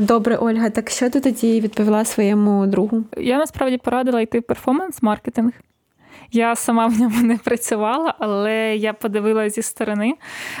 Добре, 0.00 0.36
Ольга, 0.36 0.70
так 0.70 0.90
що 0.90 1.10
ти 1.10 1.20
тоді 1.20 1.60
відповіла 1.60 2.04
своєму 2.04 2.66
другу? 2.66 3.04
Я 3.16 3.38
насправді 3.38 3.78
порадила 3.78 4.20
йти 4.20 4.40
в 4.40 4.42
перформанс-маркетинг. 4.42 5.52
Я 6.32 6.56
сама 6.56 6.86
в 6.86 7.00
ньому 7.00 7.22
не 7.22 7.36
працювала, 7.36 8.14
але 8.18 8.76
я 8.76 8.92
подивилася 8.92 9.54
зі 9.54 9.62
сторони, 9.62 10.14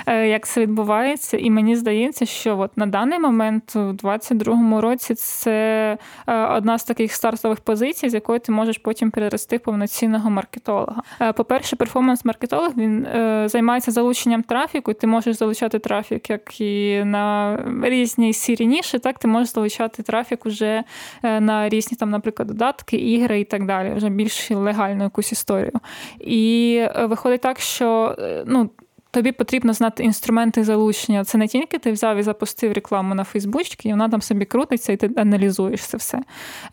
е, 0.06 0.28
як 0.28 0.46
це 0.46 0.60
відбувається, 0.60 1.36
і 1.36 1.50
мені 1.50 1.76
здається, 1.76 2.26
що 2.26 2.58
от 2.58 2.76
на 2.76 2.86
даний 2.86 3.18
момент, 3.18 3.76
у 3.76 3.92
2022 3.92 4.80
році, 4.80 5.14
це 5.14 5.98
е, 6.26 6.46
одна 6.46 6.78
з 6.78 6.84
таких 6.84 7.12
стартових 7.12 7.60
позицій, 7.60 8.08
з 8.08 8.14
якої 8.14 8.40
ти 8.40 8.52
можеш 8.52 8.78
потім 8.78 9.10
перерости 9.10 9.58
повноцінного 9.58 10.30
маркетолога. 10.30 11.02
Е, 11.20 11.32
по-перше, 11.32 11.76
перформанс-маркетолог 11.76 12.72
він 12.76 13.06
займається 13.48 13.90
залученням 13.90 14.42
трафіку, 14.42 14.92
ти 14.92 15.06
можеш 15.06 15.36
залучати 15.36 15.78
трафік 15.78 16.30
як 16.30 16.60
і 16.60 17.02
на 17.04 17.58
різні 17.82 18.32
сірі 18.32 18.66
ніші, 18.66 18.98
так 18.98 19.18
ти 19.18 19.28
можеш 19.28 19.52
залучати 19.52 20.02
трафік 20.02 20.46
уже 20.46 20.84
на 21.22 21.68
різні, 21.68 21.96
там, 21.96 22.10
наприклад, 22.10 22.48
додатки, 22.48 22.96
ігри 22.96 23.40
і 23.40 23.44
так 23.44 23.66
далі, 23.66 23.92
вже 23.94 24.08
більш 24.08 24.50
легальну 24.50 25.04
якусь 25.04 25.32
історію 25.32 25.57
історію. 25.58 25.80
І 26.20 26.76
е, 26.96 27.06
виходить 27.06 27.40
так, 27.40 27.60
що 27.60 28.16
е, 28.18 28.44
ну, 28.46 28.70
тобі 29.10 29.32
потрібно 29.32 29.72
знати 29.72 30.04
інструменти 30.04 30.64
залучення. 30.64 31.24
Це 31.24 31.38
не 31.38 31.48
тільки 31.48 31.78
ти 31.78 31.92
взяв 31.92 32.16
і 32.16 32.22
запустив 32.22 32.72
рекламу 32.72 33.14
на 33.14 33.24
Фейсбучці, 33.24 33.88
і 33.88 33.90
вона 33.90 34.08
там 34.08 34.22
собі 34.22 34.44
крутиться, 34.44 34.92
і 34.92 34.96
ти 34.96 35.10
аналізуєш 35.16 35.80
це 35.80 35.96
все. 35.96 36.22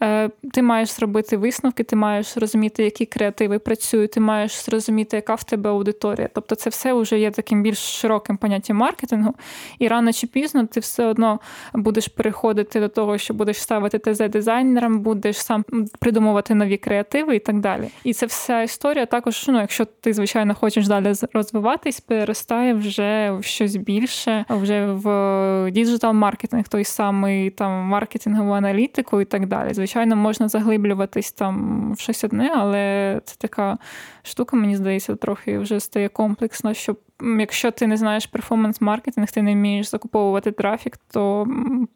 Е, 0.04 0.30
ти 0.54 0.62
маєш 0.62 0.90
зробити 0.90 1.38
висновки, 1.38 1.84
ти 1.84 1.96
маєш 1.96 2.38
розуміти, 2.38 2.84
які 2.84 3.06
креативи 3.06 3.60
працюють, 3.60 4.12
ти 4.12 4.20
маєш 4.20 4.66
зрозуміти, 4.66 5.16
яка 5.16 5.36
в 5.36 5.44
тебе 5.44 5.70
аудиторія. 5.70 6.30
Тобто, 6.34 6.56
це 6.56 6.70
все 6.70 6.94
вже 6.94 7.20
є 7.20 7.32
таким 7.32 7.64
більш 7.64 7.78
широким 7.78 8.38
поняттям 8.38 8.78
маркетингу. 8.78 9.34
І 9.80 9.88
рано 9.88 10.14
чи 10.14 10.28
пізно 10.28 10.66
ти 10.66 10.80
все 10.80 11.06
одно 11.06 11.40
будеш 11.74 12.08
переходити 12.08 12.80
до 12.80 12.88
того, 12.88 13.18
що 13.18 13.34
будеш 13.34 13.62
ставити 13.62 14.00
ТЗ 14.00 14.30
дизайнерам, 14.30 15.00
будеш 15.00 15.38
сам 15.38 15.66
придумувати 16.00 16.56
нові 16.56 16.78
креативи 16.78 17.36
і 17.36 17.40
так 17.40 17.60
далі. 17.60 17.90
І 18.04 18.14
це 18.14 18.26
вся 18.26 18.62
історія 18.62 19.06
також, 19.06 19.46
ну, 19.48 19.60
якщо 19.60 19.86
ти, 19.86 20.14
звичайно, 20.14 20.56
хочеш 20.56 20.88
далі 20.88 21.14
розвиватись, 21.34 22.00
переростає 22.26 22.74
вже 22.74 23.32
в 23.32 23.44
щось 23.44 23.76
більше, 23.76 24.46
вже 24.50 24.86
в 24.86 25.72
digital-маркетинг, 25.72 26.68
той 26.68 26.84
самий 26.84 27.50
там 27.50 27.72
маркетингову 27.72 28.52
аналітику 28.52 29.22
і 29.22 29.26
так 29.26 29.48
далі. 29.48 29.74
Звичайно, 29.74 30.16
можна 30.16 30.48
заглиблюватись 30.48 31.32
там 31.32 31.94
в 31.94 32.00
щось 32.00 32.24
одне, 32.24 32.52
але 32.56 33.22
це 33.26 33.36
така 33.38 33.78
штука, 34.24 34.58
мені 34.58 34.76
здається, 34.76 35.16
трохи 35.16 35.60
вже 35.60 35.80
стає 35.80 36.10
комплексно, 36.10 36.74
щоб 36.74 37.00
якщо 37.40 37.72
ти 37.72 37.88
не 37.88 37.98
знаєш 37.98 38.30
перформанс-маркетинг, 38.34 39.32
ти 39.32 39.42
не 39.42 39.54
вмієш 39.54 39.90
закуповувати 39.90 40.52
трафік, 40.52 40.98
то 41.12 41.48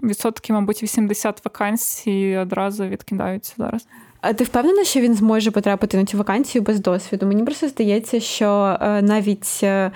відсотки, 0.04 0.54
мабуть, 0.54 0.84
80 0.84 1.46
вакансій 1.46 2.38
одразу 2.38 2.86
відкидаються 2.86 3.54
зараз. 3.58 3.88
А 4.22 4.34
ти 4.34 4.44
впевнена, 4.44 4.84
що 4.84 5.00
він 5.00 5.16
зможе 5.16 5.52
потрапити 5.52 5.98
на 5.98 6.06
цю 6.06 6.18
вакансію 6.18 6.62
без 6.62 6.80
досвіду? 6.80 7.26
Мені 7.26 7.44
просто 7.44 7.68
здається, 7.68 8.20
що 8.20 8.78
е, 8.82 9.02
навіть 9.02 9.60
е, 9.64 9.92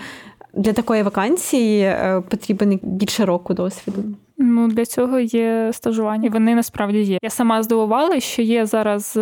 для 0.54 0.74
такої 0.74 1.04
вакансії 1.04 1.82
е, 1.82 2.24
потрібен 2.30 2.80
більше 2.84 3.26
року 3.26 3.54
досвіду. 3.54 4.04
Ну, 4.38 4.68
для 4.68 4.86
цього 4.86 5.20
є 5.20 5.70
стажування. 5.74 6.30
Вони 6.30 6.56
насправді 6.56 7.02
є. 7.02 7.18
Я 7.22 7.30
сама 7.30 7.64
здивувала, 7.64 8.20
що 8.20 8.42
є 8.42 8.66
зараз 8.66 9.20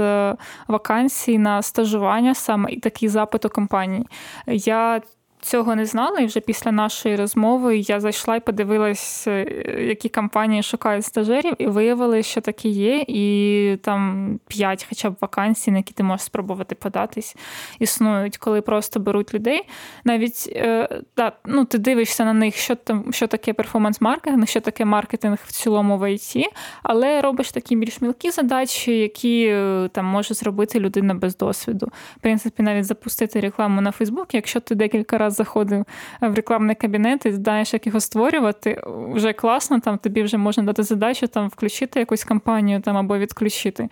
вакансії 0.68 1.38
на 1.38 1.62
стажування 1.62 2.36
саме 2.36 2.72
і 2.72 2.80
такий 2.80 3.10
запит 3.10 3.46
у 3.46 3.50
компанії. 3.50 4.08
Я 4.48 5.02
цього 5.42 5.76
не 5.76 5.86
знала, 5.86 6.20
і 6.20 6.26
вже 6.26 6.40
після 6.40 6.72
нашої 6.72 7.16
розмови 7.16 7.78
я 7.78 8.00
зайшла 8.00 8.36
і 8.36 8.40
подивилась, 8.40 9.28
е, 9.28 9.46
які 9.88 10.10
компанії 10.10 10.64
шукають 10.64 11.06
стажерів, 11.06 11.54
і 11.58 11.68
виявили, 11.68 12.24
що 12.24 12.42
такі 12.42 12.70
є, 12.70 13.06
і 13.08 13.78
там 13.82 14.40
п'ять 14.48 14.86
хоча 14.90 15.10
б 15.10 15.16
вакансій, 15.22 15.72
на 15.72 15.78
які 15.78 15.94
ти 15.94 16.04
можеш 16.04 16.26
спробувати 16.26 16.76
податись, 16.76 17.36
існують, 17.80 18.38
коли 18.38 18.62
просто 18.62 19.00
беруть 19.00 19.34
людей. 19.34 19.62
Навіть 20.04 20.50
е, 20.56 20.90
да, 21.18 21.32
ну, 21.46 21.66
ти 21.66 21.78
дивишся 21.78 22.26
на 22.26 22.34
них, 22.34 22.56
що 22.56 22.76
там, 22.76 23.14
що 23.14 23.28
таке 23.28 23.54
перформанс-маркетинг, 23.54 24.46
що 24.48 24.62
таке 24.62 24.86
маркетинг 24.86 25.38
в 25.46 25.52
цілому 25.52 25.98
в 25.98 26.12
ІТ, 26.12 26.50
але 26.84 27.22
робиш 27.22 27.52
такі 27.52 27.76
більш 27.76 28.02
мілкі 28.02 28.32
задачі, 28.32 28.98
які 28.98 29.46
е, 29.46 29.90
там 29.92 30.06
може 30.06 30.34
зробити 30.34 30.80
людина 30.80 31.14
без 31.14 31.38
досвіду. 31.38 31.88
В 32.18 32.20
принципі, 32.22 32.64
навіть 32.64 32.86
запустити 32.86 33.40
рекламу 33.40 33.82
на 33.82 33.92
Фейсбук, 33.92 34.34
якщо 34.34 34.60
ти 34.60 34.76
декілька 34.76 35.18
разів 35.18 35.31
заходив 35.32 35.86
в 36.22 36.34
рекламний 36.34 36.76
кабінет 36.76 37.26
і 37.26 37.32
знаєш, 37.32 37.74
як 37.74 37.88
його 37.88 38.00
створювати, 38.00 38.82
вже 39.14 39.34
класно, 39.34 39.80
там 39.80 39.98
тобі 39.98 40.24
вже 40.24 40.38
можна 40.38 40.64
дати 40.64 40.84
задачу 40.84 41.28
там 41.28 41.48
включити 41.48 42.00
якусь 42.00 42.24
кампанію 42.24 42.82
там 42.82 42.98
або 42.98 43.18
відключити. 43.18 43.90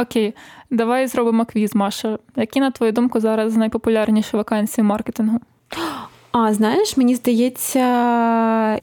Окей, 0.00 0.34
давай 0.70 1.06
зробимо 1.06 1.44
квіз, 1.44 1.74
Маша. 1.74 2.18
Які, 2.36 2.60
на 2.60 2.70
твою 2.70 2.92
думку, 2.92 3.20
зараз 3.20 3.56
найпопулярніші 3.56 4.36
вакансії 4.36 4.84
маркетингу? 4.84 5.40
А, 6.32 6.54
знаєш, 6.54 6.96
мені 6.96 7.14
здається, 7.14 7.80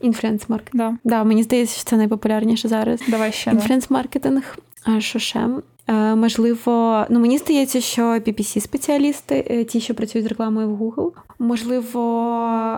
інфлюенс-маркетинг. 0.02 0.74
Да. 0.74 0.98
Да, 1.04 1.24
Мені 1.24 1.44
здається, 1.44 1.76
що 1.76 1.90
це 1.90 1.98
найпопулярніше 1.98 2.68
зараз. 2.68 3.02
Давай 3.08 3.32
ще. 3.32 3.52
Інфлюенс-маркетинг. 3.52 4.58
А 4.84 5.00
що 5.00 5.20
ще? 5.20 5.48
Е, 5.88 6.16
можливо, 6.16 7.06
ну 7.10 7.20
мені 7.20 7.38
здається, 7.38 7.82
що 7.82 8.02
ppc 8.02 8.60
спеціалісти, 8.60 9.48
е, 9.50 9.64
ті, 9.64 9.80
що 9.80 9.94
працюють 9.94 10.28
з 10.28 10.30
рекламою 10.30 10.70
в 10.70 10.82
Google, 10.82 11.12
можливо, 11.40 12.02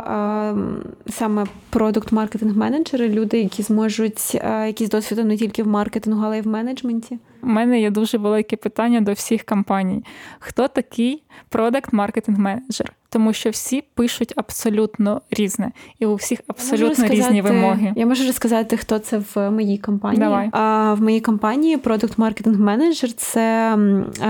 ем, 0.08 0.84
саме 1.10 1.46
продукт 1.70 2.12
маркетинг 2.12 2.58
менеджери 2.58 3.10
люди, 3.10 3.42
які 3.42 3.64
зможуть 3.64 4.32
е, 4.36 4.68
якісь 4.68 4.90
досвіди 4.90 5.24
не 5.24 5.38
тільки 5.38 5.64
в 5.64 5.68
маркетингу, 5.68 6.26
але 6.26 6.38
й 6.38 6.42
в 6.42 6.48
менеджменті. 6.48 7.20
У 7.44 7.48
мене 7.48 7.82
є 7.82 7.90
дуже 7.90 8.18
велике 8.18 8.56
питання 8.56 9.02
до 9.02 9.14
всіх 9.14 9.44
компаній: 9.44 10.04
хто 10.40 10.68
такий 10.68 11.24
продакт 11.50 11.94
маркетинг 11.94 12.40
менеджер? 12.40 12.94
Тому 13.16 13.34
що 13.34 13.50
всі 13.50 13.84
пишуть 13.94 14.34
абсолютно 14.36 15.22
різне, 15.32 15.72
і 16.00 16.06
у 16.06 16.16
всіх 16.16 16.40
абсолютно 16.48 17.08
різні 17.08 17.42
вимоги. 17.42 17.94
Я 17.96 18.06
можу 18.06 18.26
розказати, 18.26 18.78
хто 18.78 19.00
це 19.00 19.22
в 19.36 19.52
моїй 19.52 19.78
компанії. 19.78 20.20
Давай. 20.20 20.50
А 20.52 20.94
в 20.94 21.02
моїй 21.02 21.22
компанії 21.22 21.78
продукт 21.78 22.18
маркетинг 22.18 22.60
менеджер 22.60 23.14
це 23.14 23.78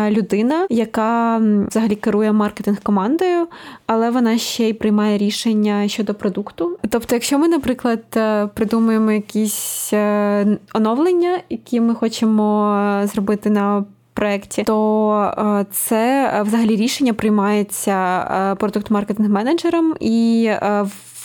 людина, 0.10 0.68
яка 0.70 1.38
взагалі 1.68 1.96
керує 1.96 2.32
маркетинг 2.32 2.80
командою, 2.84 3.48
але 3.86 4.10
вона 4.10 4.38
ще 4.38 4.70
й 4.70 4.74
приймає 4.74 5.18
рішення 5.18 5.88
щодо 5.88 6.14
продукту. 6.14 6.78
Тобто, 6.90 7.16
якщо 7.16 7.40
ми, 7.40 7.48
наприклад, 7.48 8.04
е, 8.16 8.48
придумуємо 8.48 9.12
якісь 9.12 9.90
е, 9.94 10.58
оновлення, 10.74 11.40
які 11.50 11.82
ми 11.82 11.96
хочемо 11.96 12.76
е, 13.04 13.08
зробити 13.08 13.50
на 13.50 13.86
проєкті, 14.16 14.64
то 14.64 15.34
е, 15.38 15.66
це 15.72 16.34
е, 16.34 16.42
взагалі 16.42 16.76
рішення 16.76 17.14
приймається 17.14 18.20
е, 18.20 18.56
продукт-маркетинг 18.56 19.30
менеджером 19.30 19.96
і 20.00 20.52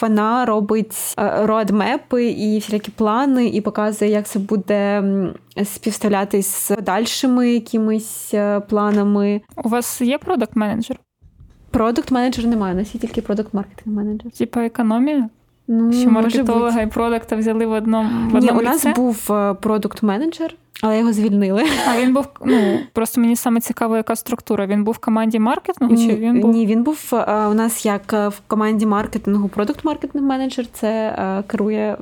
вона 0.00 0.44
робить 0.44 1.14
родмепи 1.16 2.26
і 2.26 2.58
всілякі 2.58 2.90
плани, 2.90 3.46
і 3.46 3.60
показує, 3.60 4.10
як 4.10 4.26
це 4.26 4.38
буде 4.38 5.02
співставлятись 5.64 6.46
з 6.46 6.76
подальшими 6.76 7.52
якимись 7.52 8.34
планами. 8.68 9.40
У 9.64 9.68
вас 9.68 10.00
є 10.00 10.18
продукт 10.18 10.56
менеджер? 10.56 10.96
Продукт 11.70 12.10
менеджер 12.10 12.46
немає, 12.46 12.74
у 12.74 12.78
нас 12.78 12.94
є 12.94 13.00
тільки 13.00 13.22
продукт 13.22 13.54
маркетинг 13.54 13.96
менеджер. 13.96 14.32
Типа 14.32 14.64
економія? 14.64 15.28
Ну, 15.68 15.92
Що 15.92 16.10
маркетолога 16.10 16.80
і 16.80 16.86
продукта 16.86 17.36
взяли 17.36 17.66
в 17.66 17.72
одному 17.72 18.30
в 18.30 18.36
одному 18.36 18.60
Ні, 18.60 18.68
у 18.68 18.70
нас 18.70 18.86
був 18.96 19.26
продукт 19.60 20.02
менеджер. 20.02 20.54
Але 20.82 20.98
його 20.98 21.12
звільнили. 21.12 21.64
А 21.88 22.00
він 22.00 22.14
був 22.14 22.26
ну 22.44 22.78
просто 22.92 23.20
мені 23.20 23.36
саме 23.36 23.60
цікаво, 23.60 23.96
яка 23.96 24.16
структура. 24.16 24.66
Він 24.66 24.84
був 24.84 24.94
в 24.94 24.98
команді 24.98 25.38
маркетингу? 25.38 25.96
Чи 25.96 26.14
він 26.14 26.40
був 26.40 26.54
ні? 26.54 26.66
Він 26.66 26.82
був 26.82 27.10
е, 27.12 27.46
у 27.46 27.54
нас 27.54 27.86
як 27.86 28.12
е, 28.12 28.28
в 28.28 28.40
команді 28.46 28.86
маркетингу, 28.86 29.48
продукт 29.48 29.84
маркетинг 29.84 30.24
менеджер. 30.24 30.66
Це 30.72 30.88
е, 30.88 31.42
керує 31.46 31.96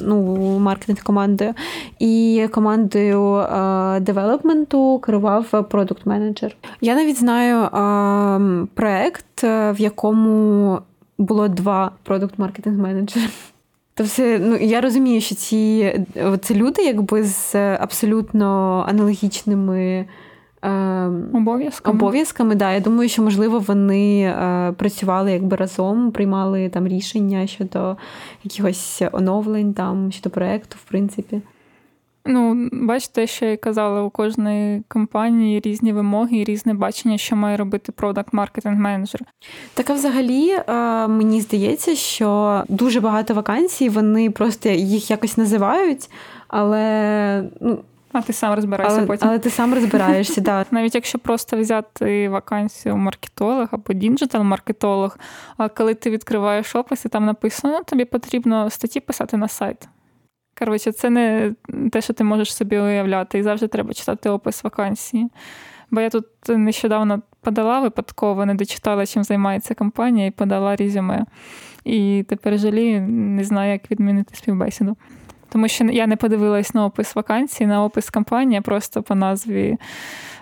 ну 0.00 0.58
маркетинг 0.58 1.02
командою, 1.02 1.54
і 1.98 2.46
командою 2.52 3.46
девелопменту 4.00 4.98
керував 4.98 5.68
продукт 5.70 6.06
менеджер. 6.06 6.56
Я 6.80 6.94
навіть 6.94 7.18
знаю 7.18 7.68
проект, 8.74 9.42
в 9.42 9.74
якому 9.78 10.78
було 11.18 11.48
два 11.48 11.90
продукт 12.02 12.38
маркетинг 12.38 12.78
менеджери. 12.78 13.26
Тобто, 13.98 14.22
ну 14.40 14.56
я 14.56 14.80
розумію, 14.80 15.20
що 15.20 15.34
ці 15.34 15.92
це 16.40 16.54
люди, 16.54 16.82
якби 16.82 17.24
з 17.24 17.54
абсолютно 17.76 18.46
аналогічними 18.88 20.06
е, 20.62 20.70
обов'язками. 21.34 21.98
обов'язками. 21.98 22.54
Да. 22.54 22.72
Я 22.72 22.80
думаю, 22.80 23.08
що 23.08 23.22
можливо 23.22 23.58
вони 23.58 24.20
е, 24.20 24.72
працювали 24.76 25.32
якби 25.32 25.56
разом, 25.56 26.10
приймали 26.10 26.68
там 26.68 26.88
рішення 26.88 27.46
щодо 27.46 27.96
якихось 28.44 29.02
оновлень, 29.12 29.74
там 29.74 30.12
щодо 30.12 30.30
проекту, 30.30 30.76
в 30.84 30.88
принципі. 30.88 31.40
Ну, 32.30 32.68
бачите, 32.72 33.26
що 33.26 33.46
я 33.46 33.56
казала, 33.56 34.02
у 34.02 34.10
кожної 34.10 34.82
компанії 34.88 35.60
різні 35.60 35.92
вимоги 35.92 36.36
і 36.36 36.44
різне 36.44 36.74
бачення, 36.74 37.18
що 37.18 37.36
має 37.36 37.56
робити 37.56 37.92
продакт 37.92 38.32
маркетинг 38.32 38.78
менеджер. 38.78 39.20
Так, 39.74 39.90
а 39.90 39.92
взагалі, 39.92 40.58
мені 41.08 41.40
здається, 41.40 41.94
що 41.94 42.62
дуже 42.68 43.00
багато 43.00 43.34
вакансій, 43.34 43.88
вони 43.88 44.30
просто 44.30 44.68
їх 44.68 45.10
якось 45.10 45.36
називають, 45.36 46.10
але 46.48 47.44
ну. 47.60 47.78
А 48.12 48.22
ти 48.22 48.32
сам 48.32 48.54
розбираєшся 48.54 48.98
але, 48.98 49.06
потім. 49.06 49.28
Але 49.28 49.38
ти 49.38 49.50
сам 49.50 49.74
розбираєшся, 49.74 50.40
так. 50.44 50.66
Навіть 50.70 50.94
якщо 50.94 51.18
просто 51.18 51.56
взяти 51.56 52.28
вакансію 52.28 52.96
маркетолог 52.96 53.68
або 53.70 53.92
діджитал-маркетолог, 53.92 55.18
а 55.56 55.68
коли 55.68 55.94
ти 55.94 56.10
відкриваєш 56.10 56.76
опис 56.76 57.04
і 57.04 57.08
там 57.08 57.24
написано, 57.24 57.74
«Ну, 57.78 57.84
тобі 57.84 58.04
потрібно 58.04 58.70
статті 58.70 59.00
писати 59.00 59.36
на 59.36 59.48
сайт. 59.48 59.88
Коротше, 60.58 60.92
це 60.92 61.10
не 61.10 61.54
те, 61.92 62.00
що 62.00 62.12
ти 62.12 62.24
можеш 62.24 62.54
собі 62.54 62.78
уявляти, 62.78 63.38
і 63.38 63.42
завжди 63.42 63.68
треба 63.68 63.94
читати 63.94 64.30
опис 64.30 64.64
вакансії. 64.64 65.28
Бо 65.90 66.00
я 66.00 66.10
тут 66.10 66.26
нещодавно 66.48 67.22
подала 67.40 67.80
випадково, 67.80 68.46
не 68.46 68.54
дочитала, 68.54 69.06
чим 69.06 69.24
займається 69.24 69.74
компанія, 69.74 70.26
і 70.26 70.30
подала 70.30 70.76
резюме. 70.76 71.24
І 71.84 72.24
тепер 72.28 72.58
жалію, 72.58 73.02
не 73.08 73.44
знаю, 73.44 73.72
як 73.72 73.90
відмінити 73.90 74.36
співбесіду. 74.36 74.96
Тому 75.48 75.68
що 75.68 75.84
я 75.84 76.06
не 76.06 76.16
подивилась 76.16 76.74
на 76.74 76.84
опис 76.84 77.14
вакансії, 77.16 77.66
на 77.66 77.84
опис 77.84 78.10
компанії, 78.10 78.60
просто 78.60 79.02
по 79.02 79.14
назві 79.14 79.76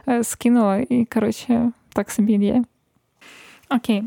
е, 0.09 0.25
скинула, 0.25 0.77
і, 0.89 1.05
коротше, 1.05 1.73
так 1.93 2.11
собі 2.11 2.33
є. 2.33 2.65
Окей. 3.71 4.03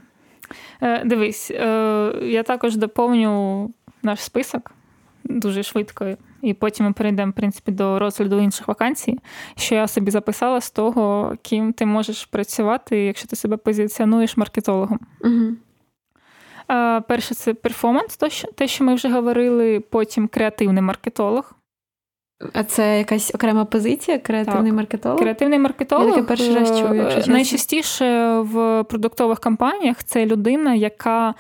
Е, 0.82 1.04
дивись, 1.06 1.52
е, 1.52 2.13
я 2.24 2.43
також 2.43 2.78
доповню 2.78 3.74
наш 4.04 4.19
список 4.19 4.72
дуже 5.23 5.63
швидко. 5.63 6.17
І 6.41 6.53
потім 6.53 6.86
ми 6.86 6.93
перейдемо 6.93 7.32
в 7.32 7.36
принципі, 7.36 7.71
до 7.71 7.99
розгляду 7.99 8.39
інших 8.39 8.67
вакансій, 8.67 9.19
що 9.58 9.75
я 9.75 9.88
собі 9.88 10.12
записала 10.12 10.62
з 10.62 10.71
того, 10.71 11.36
ким 11.41 11.73
ти 11.73 11.86
можеш 11.86 12.25
працювати, 12.25 12.97
якщо 12.97 13.27
ти 13.27 13.36
себе 13.36 13.58
позиціонуєш 13.58 14.38
маркетологом. 14.38 14.99
Угу. 15.21 15.55
Перше, 17.08 17.36
це 17.36 17.53
перформанс, 17.53 18.17
те, 18.55 18.67
що 18.67 18.84
ми 18.84 18.95
вже 18.95 19.10
говорили, 19.10 19.79
потім 19.79 20.27
креативний 20.27 20.84
маркетолог. 20.84 21.53
А 22.53 22.63
це 22.63 22.97
якась 22.97 23.36
окрема 23.36 23.65
позиція, 23.65 24.19
креативний 24.19 24.71
так. 24.71 24.77
маркетолог? 24.77 25.19
Креативний 25.19 25.60
маркетолог 25.60 26.08
Я 26.08 26.13
таке 26.13 26.27
перший 26.27 26.55
раз 26.55 26.79
чую, 26.79 26.93
якщо 26.93 27.32
найчастіше 27.32 28.39
в 28.39 28.84
продуктових 28.84 29.39
компаніях 29.39 30.03
це 30.03 30.25
людина, 30.25 30.73
яка 30.73 31.29
Е, 31.29 31.34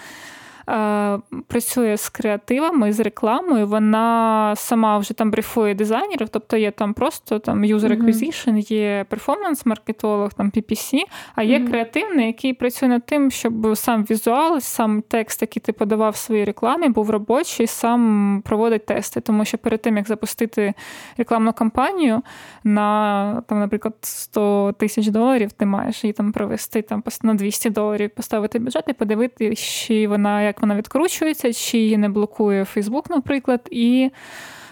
працює 1.47 1.97
з 1.97 2.09
креативами, 2.09 2.93
з 2.93 2.99
рекламою. 2.99 3.67
Вона 3.67 4.53
сама 4.55 4.97
вже 4.97 5.13
там 5.13 5.31
брифує 5.31 5.75
дизайнерів, 5.75 6.29
тобто 6.29 6.57
є 6.57 6.71
там 6.71 6.93
просто 6.93 7.39
там 7.39 7.63
user 7.63 8.01
acquisition, 8.01 8.73
є 8.73 9.05
перформанс-маркетолог, 9.09 10.33
там 10.33 10.51
PPC, 10.51 10.99
а 11.35 11.43
є 11.43 11.59
mm-hmm. 11.59 11.69
креативний, 11.69 12.27
який 12.27 12.53
працює 12.53 12.89
над 12.89 13.05
тим, 13.05 13.31
щоб 13.31 13.77
сам 13.77 14.03
візуал, 14.03 14.59
сам 14.59 15.03
текст, 15.07 15.41
який 15.41 15.61
ти 15.61 15.73
подавав 15.73 16.13
в 16.13 16.15
своїй 16.15 16.45
рекламі, 16.45 16.89
був 16.89 17.09
робочий, 17.09 17.67
сам 17.67 18.41
проводить 18.45 18.85
тести. 18.85 19.21
Тому 19.21 19.45
що 19.45 19.57
перед 19.57 19.81
тим, 19.81 19.97
як 19.97 20.07
запустити 20.07 20.73
рекламну 21.17 21.53
кампанію 21.53 22.21
на, 22.63 23.41
там, 23.47 23.59
наприклад, 23.59 23.93
100 24.01 24.73
тисяч 24.77 25.07
доларів, 25.07 25.51
ти 25.51 25.65
маєш 25.65 26.03
її 26.03 26.13
там 26.13 26.31
провести 26.31 26.81
там, 26.81 27.03
на 27.23 27.33
200 27.33 27.69
доларів, 27.69 28.09
поставити 28.09 28.59
бюджет 28.59 28.83
і 28.87 28.93
подивитися, 28.93 29.55
чи 29.55 30.07
вона 30.07 30.41
як 30.41 30.58
вона 30.61 30.75
відкручується, 30.75 31.53
чи 31.53 31.77
її 31.77 31.97
не 31.97 32.09
блокує 32.09 32.65
Фейсбук, 32.65 33.09
наприклад, 33.09 33.67
і 33.71 34.11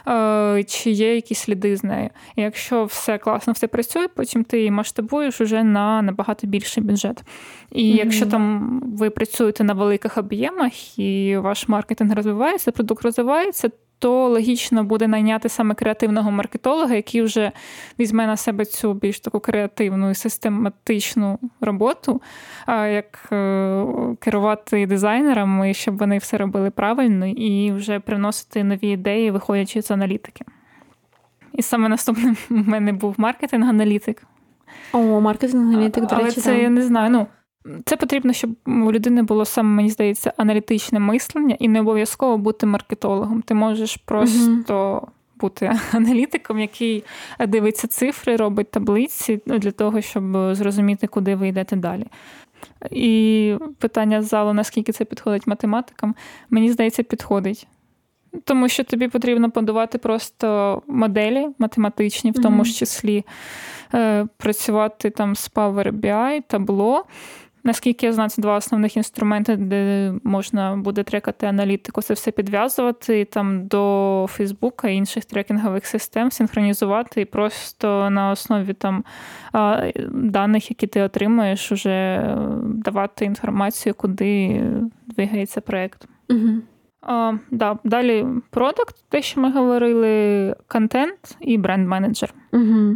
е, 0.08 0.64
чи 0.68 0.92
є 0.92 1.16
якісь 1.16 1.40
сліди 1.40 1.78
з 1.78 1.84
нею. 1.84 2.10
І 2.36 2.42
якщо 2.42 2.86
все 2.86 3.18
класно, 3.18 3.54
все 3.54 3.68
працює, 3.68 4.08
потім 4.08 4.44
ти 4.44 4.58
її 4.58 4.72
масштабуєш 4.72 5.42
уже 5.42 5.64
на 5.64 6.02
набагато 6.02 6.48
більший 6.48 6.84
бюджет. 6.84 7.24
І 7.72 7.84
mm-hmm. 7.84 7.98
якщо 7.98 8.26
там 8.26 8.80
ви 8.98 9.10
працюєте 9.10 9.64
на 9.64 9.74
великих 9.74 10.18
об'ємах 10.18 11.00
і 11.00 11.38
ваш 11.38 11.68
маркетинг 11.68 12.16
розвивається, 12.16 12.72
продукт 12.72 13.04
розвивається, 13.04 13.70
то 14.00 14.30
логічно 14.30 14.84
буде 14.84 15.08
найняти 15.08 15.50
саме 15.50 15.76
креативного 15.76 16.32
маркетолога, 16.32 16.96
який 16.96 17.22
вже 17.22 17.52
візьме 18.00 18.28
на 18.28 18.38
себе 18.38 18.66
цю 18.66 18.94
більш 18.94 19.20
таку 19.20 19.40
креативну 19.40 20.10
і 20.10 20.16
систематичну 20.16 21.40
роботу, 21.62 22.22
як 22.68 23.30
е, 23.32 23.86
керувати 24.20 24.86
дизайнерами, 24.86 25.74
щоб 25.74 25.98
вони 25.98 26.18
все 26.18 26.38
робили 26.38 26.70
правильно 26.70 27.28
і 27.28 27.72
вже 27.72 28.00
приносити 28.00 28.64
нові 28.64 28.88
ідеї, 28.88 29.32
виходячи 29.32 29.82
з 29.82 29.92
аналітики. 29.92 30.46
І 31.54 31.62
саме 31.62 31.90
наступним 31.90 32.38
у 32.50 32.54
мене 32.54 32.94
був 32.94 33.16
маркетинг-аналітик. 33.18 34.24
О, 34.94 35.22
маркетинг-аналітик, 35.22 36.06
до 36.06 36.16
речі. 36.16 36.22
Але 36.22 36.32
це 36.32 36.52
да. 36.52 36.58
я 36.58 36.70
не 36.70 36.82
знаю. 36.82 37.12
ну, 37.12 37.28
це 37.86 37.98
потрібно, 37.98 38.34
щоб 38.34 38.52
у 38.66 38.92
людини 38.92 39.22
було 39.22 39.46
саме, 39.46 39.70
мені 39.70 39.90
здається, 39.90 40.34
аналітичне 40.38 41.00
мислення 41.00 41.56
і 41.60 41.68
не 41.68 41.80
обов'язково 41.80 42.38
бути 42.38 42.66
маркетологом. 42.66 43.42
Ти 43.42 43.54
можеш 43.54 43.98
просто 43.98 45.00
угу. 45.02 45.08
бути 45.36 45.72
аналітиком, 45.92 46.60
який 46.60 47.04
дивиться 47.48 47.88
цифри, 47.88 48.36
робить 48.36 48.72
таблиці 48.72 49.40
для 49.46 49.72
того, 49.72 50.02
щоб 50.02 50.56
зрозуміти, 50.56 51.08
куди 51.08 51.36
ви 51.36 51.48
йдете 51.48 51.76
далі. 51.76 52.06
І 52.92 53.56
питання 53.80 54.22
з 54.22 54.28
залу, 54.28 54.54
наскільки 54.54 54.92
це 54.92 55.06
підходить 55.06 55.48
математикам, 55.48 56.16
мені 56.50 56.72
здається, 56.72 57.04
підходить. 57.04 57.68
Тому 58.44 58.70
що 58.70 58.84
тобі 58.84 59.08
потрібно 59.08 59.52
подавати 59.52 59.98
просто 59.98 60.82
моделі 60.88 61.48
математичні, 61.60 62.32
в 62.32 62.42
тому 62.42 62.66
ж 62.66 62.74
числі 62.74 63.26
е, 63.94 64.26
працювати 64.38 65.10
там 65.10 65.36
з 65.36 65.52
Power 65.52 65.92
BI, 65.92 66.42
табло. 66.48 67.06
Наскільки 67.68 68.06
я 68.06 68.14
знаю, 68.14 68.30
це 68.30 68.42
два 68.42 68.58
основних 68.58 68.98
інструменти, 68.98 69.56
де 69.56 70.14
можна 70.24 70.76
буде 70.76 71.04
трекати 71.04 71.46
аналітику, 71.46 72.02
це 72.02 72.14
все 72.14 72.32
підв'язувати 72.32 73.26
там 73.26 73.68
до 73.68 74.26
Фейсбука 74.30 74.90
і 74.90 74.96
інших 74.96 75.26
трекінгових 75.26 75.86
систем, 75.86 76.32
синхронізувати 76.32 77.22
і 77.22 77.26
просто 77.26 78.10
на 78.10 78.32
основі 78.32 78.74
там 78.74 79.04
даних, 80.12 80.70
які 80.70 80.88
ти 80.88 81.02
отримуєш, 81.02 81.72
уже 81.72 82.24
давати 82.64 83.26
інформацію, 83.26 83.96
куди 83.96 84.62
двигається 85.08 85.62
проєкт. 85.62 86.08
Угу. 86.30 86.50
А, 87.02 87.34
да, 87.52 87.78
Далі 87.84 88.26
продукт, 88.50 88.96
те, 89.10 89.22
що 89.22 89.42
ми 89.42 89.52
говорили, 89.52 90.56
контент 90.68 91.38
і 91.42 91.58
бренд-менеджер. 91.58 92.34
Угу. 92.54 92.96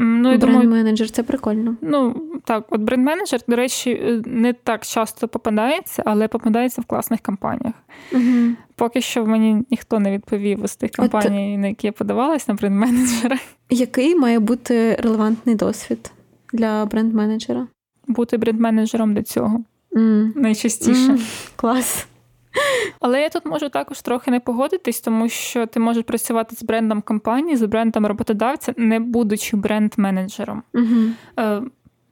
Ну, 0.00 0.32
і 0.32 0.38
Бренд-менеджер, 0.38 1.10
це 1.10 1.22
прикольно. 1.22 1.76
Ну, 1.80 2.22
так, 2.44 2.64
от 2.70 2.80
бренд-менеджер, 2.80 3.40
до 3.48 3.56
речі, 3.56 3.90
е, 3.90 4.22
не 4.26 4.52
так 4.52 4.86
часто 4.86 5.28
попадається, 5.28 6.02
але 6.06 6.28
попадається 6.28 6.82
в 6.82 6.84
класних 6.84 7.20
компаніях. 7.20 7.74
Угу. 8.12 8.52
Поки 8.74 9.00
що 9.00 9.26
мені 9.26 9.64
ніхто 9.70 9.98
не 9.98 10.12
відповів 10.12 10.66
з 10.66 10.76
тих 10.76 10.90
компаній, 10.90 11.54
от... 11.54 11.60
на 11.60 11.68
які 11.68 11.86
я 11.86 11.92
подавалась 11.92 12.48
на 12.48 12.54
бренд-менеджера. 12.54 13.38
Який 13.70 14.16
має 14.16 14.38
бути 14.38 14.94
релевантний 14.94 15.54
досвід 15.54 16.10
для 16.52 16.84
бренд-менеджера? 16.84 17.66
Бути 18.06 18.36
бренд-менеджером 18.36 19.14
до 19.14 19.22
цього. 19.22 19.64
Mm. 19.92 20.32
Найчастіше. 20.36 21.12
Mm. 21.12 21.50
Клас. 21.56 22.06
Але 23.00 23.22
я 23.22 23.28
тут 23.28 23.46
можу 23.46 23.68
також 23.68 24.00
трохи 24.00 24.30
не 24.30 24.40
погодитись, 24.40 25.00
тому 25.00 25.28
що 25.28 25.66
ти 25.66 25.80
можеш 25.80 26.04
працювати 26.04 26.56
з 26.56 26.62
брендом 26.62 27.02
компанії, 27.02 27.56
з 27.56 27.66
брендом 27.66 28.06
роботодавця, 28.06 28.74
не 28.76 29.00
будучи 29.00 29.56
бренд-менеджером. 29.56 30.62
Угу. 30.74 31.66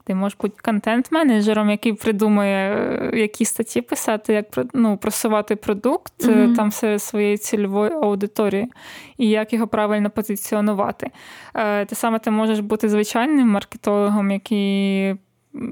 Ти 0.07 0.15
можеш 0.15 0.39
бути 0.39 0.55
контент-менеджером, 0.63 1.71
який 1.71 1.93
придумує, 1.93 2.77
е, 2.77 3.11
які 3.21 3.45
статті 3.45 3.81
писати, 3.81 4.33
як 4.33 4.47
ну, 4.75 4.97
просувати 4.97 5.57
продукт 5.57 6.25
mm-hmm. 6.25 6.57
там 6.57 6.71
серед 6.71 7.03
своєї 7.03 7.39
цільової 7.39 7.93
аудиторії 7.93 8.73
і 9.19 9.29
як 9.29 9.53
його 9.53 9.67
правильно 9.67 10.11
позиціонувати. 10.11 11.11
Те 11.55 11.87
саме 11.93 12.19
ти 12.19 12.31
можеш 12.31 12.61
бути 12.61 12.89
звичайним 12.89 13.49
маркетологом, 13.49 14.31
який 14.31 15.17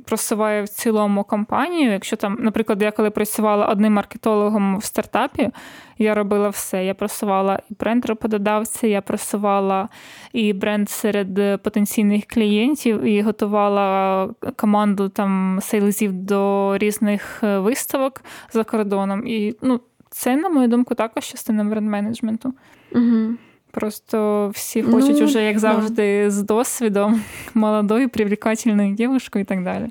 просуває 0.05 0.63
в 0.63 0.69
цілому 0.69 1.25
компанію. 1.25 1.93
Якщо 1.93 2.17
там, 2.17 2.37
наприклад, 2.41 2.83
я 2.83 2.91
коли 2.91 3.11
працювала 3.11 3.67
одним 3.67 3.93
маркетологом 3.93 4.79
в 4.79 4.85
стартапі, 4.85 5.51
я 5.99 6.15
робила 6.15 6.49
все. 6.49 6.85
Я 6.85 6.95
просувала 6.95 7.61
і 7.71 7.75
бренд 7.81 8.07
роботодавця, 8.07 8.87
я 8.87 9.01
просувала 9.01 9.89
і 10.33 10.53
бренд 10.53 10.91
серед 10.91 11.63
потенційних 11.63 12.27
клієнтів, 12.27 13.03
і 13.03 13.23
готувала 13.23 14.29
команду 14.57 15.09
там 15.09 15.59
сейлзів 15.63 16.13
до 16.13 16.73
різних 16.79 17.41
е, 17.43 17.59
виставок 17.59 18.21
за 18.53 18.65
кордоном. 18.65 19.27
І 19.27 19.57
ну, 19.63 19.81
це, 20.11 20.37
на 20.37 20.49
мою 20.49 20.69
думку, 20.69 20.95
також 20.95 21.25
частина 21.25 21.65
бренд-менеджменту. 21.65 22.53
Угу. 22.93 23.37
Просто 23.75 24.49
всі 24.55 24.83
хочуть 24.83 25.17
ну, 25.19 25.25
уже, 25.25 25.45
як 25.45 25.59
завжди, 25.59 26.25
да. 26.25 26.31
з 26.31 26.43
досвідом 26.43 27.23
молодою, 27.55 28.09
привлекательною 28.09 28.95
дівушкою 28.95 29.43
і 29.43 29.47
так 29.47 29.65
далі. 29.65 29.87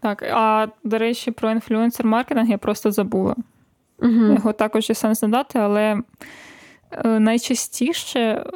Так, 0.00 0.22
а 0.22 0.66
до 0.84 0.98
речі, 0.98 1.30
про 1.30 1.50
інфлюенсер-маркетинг 1.50 2.50
я 2.50 2.58
просто 2.58 2.92
забула. 2.92 3.36
Угу. 3.98 4.10
Його 4.10 4.52
також 4.52 4.88
є 4.88 4.94
сенс 4.94 5.22
надати, 5.22 5.58
але 5.58 6.00
е, 6.92 7.20
найчастіше 7.20 8.46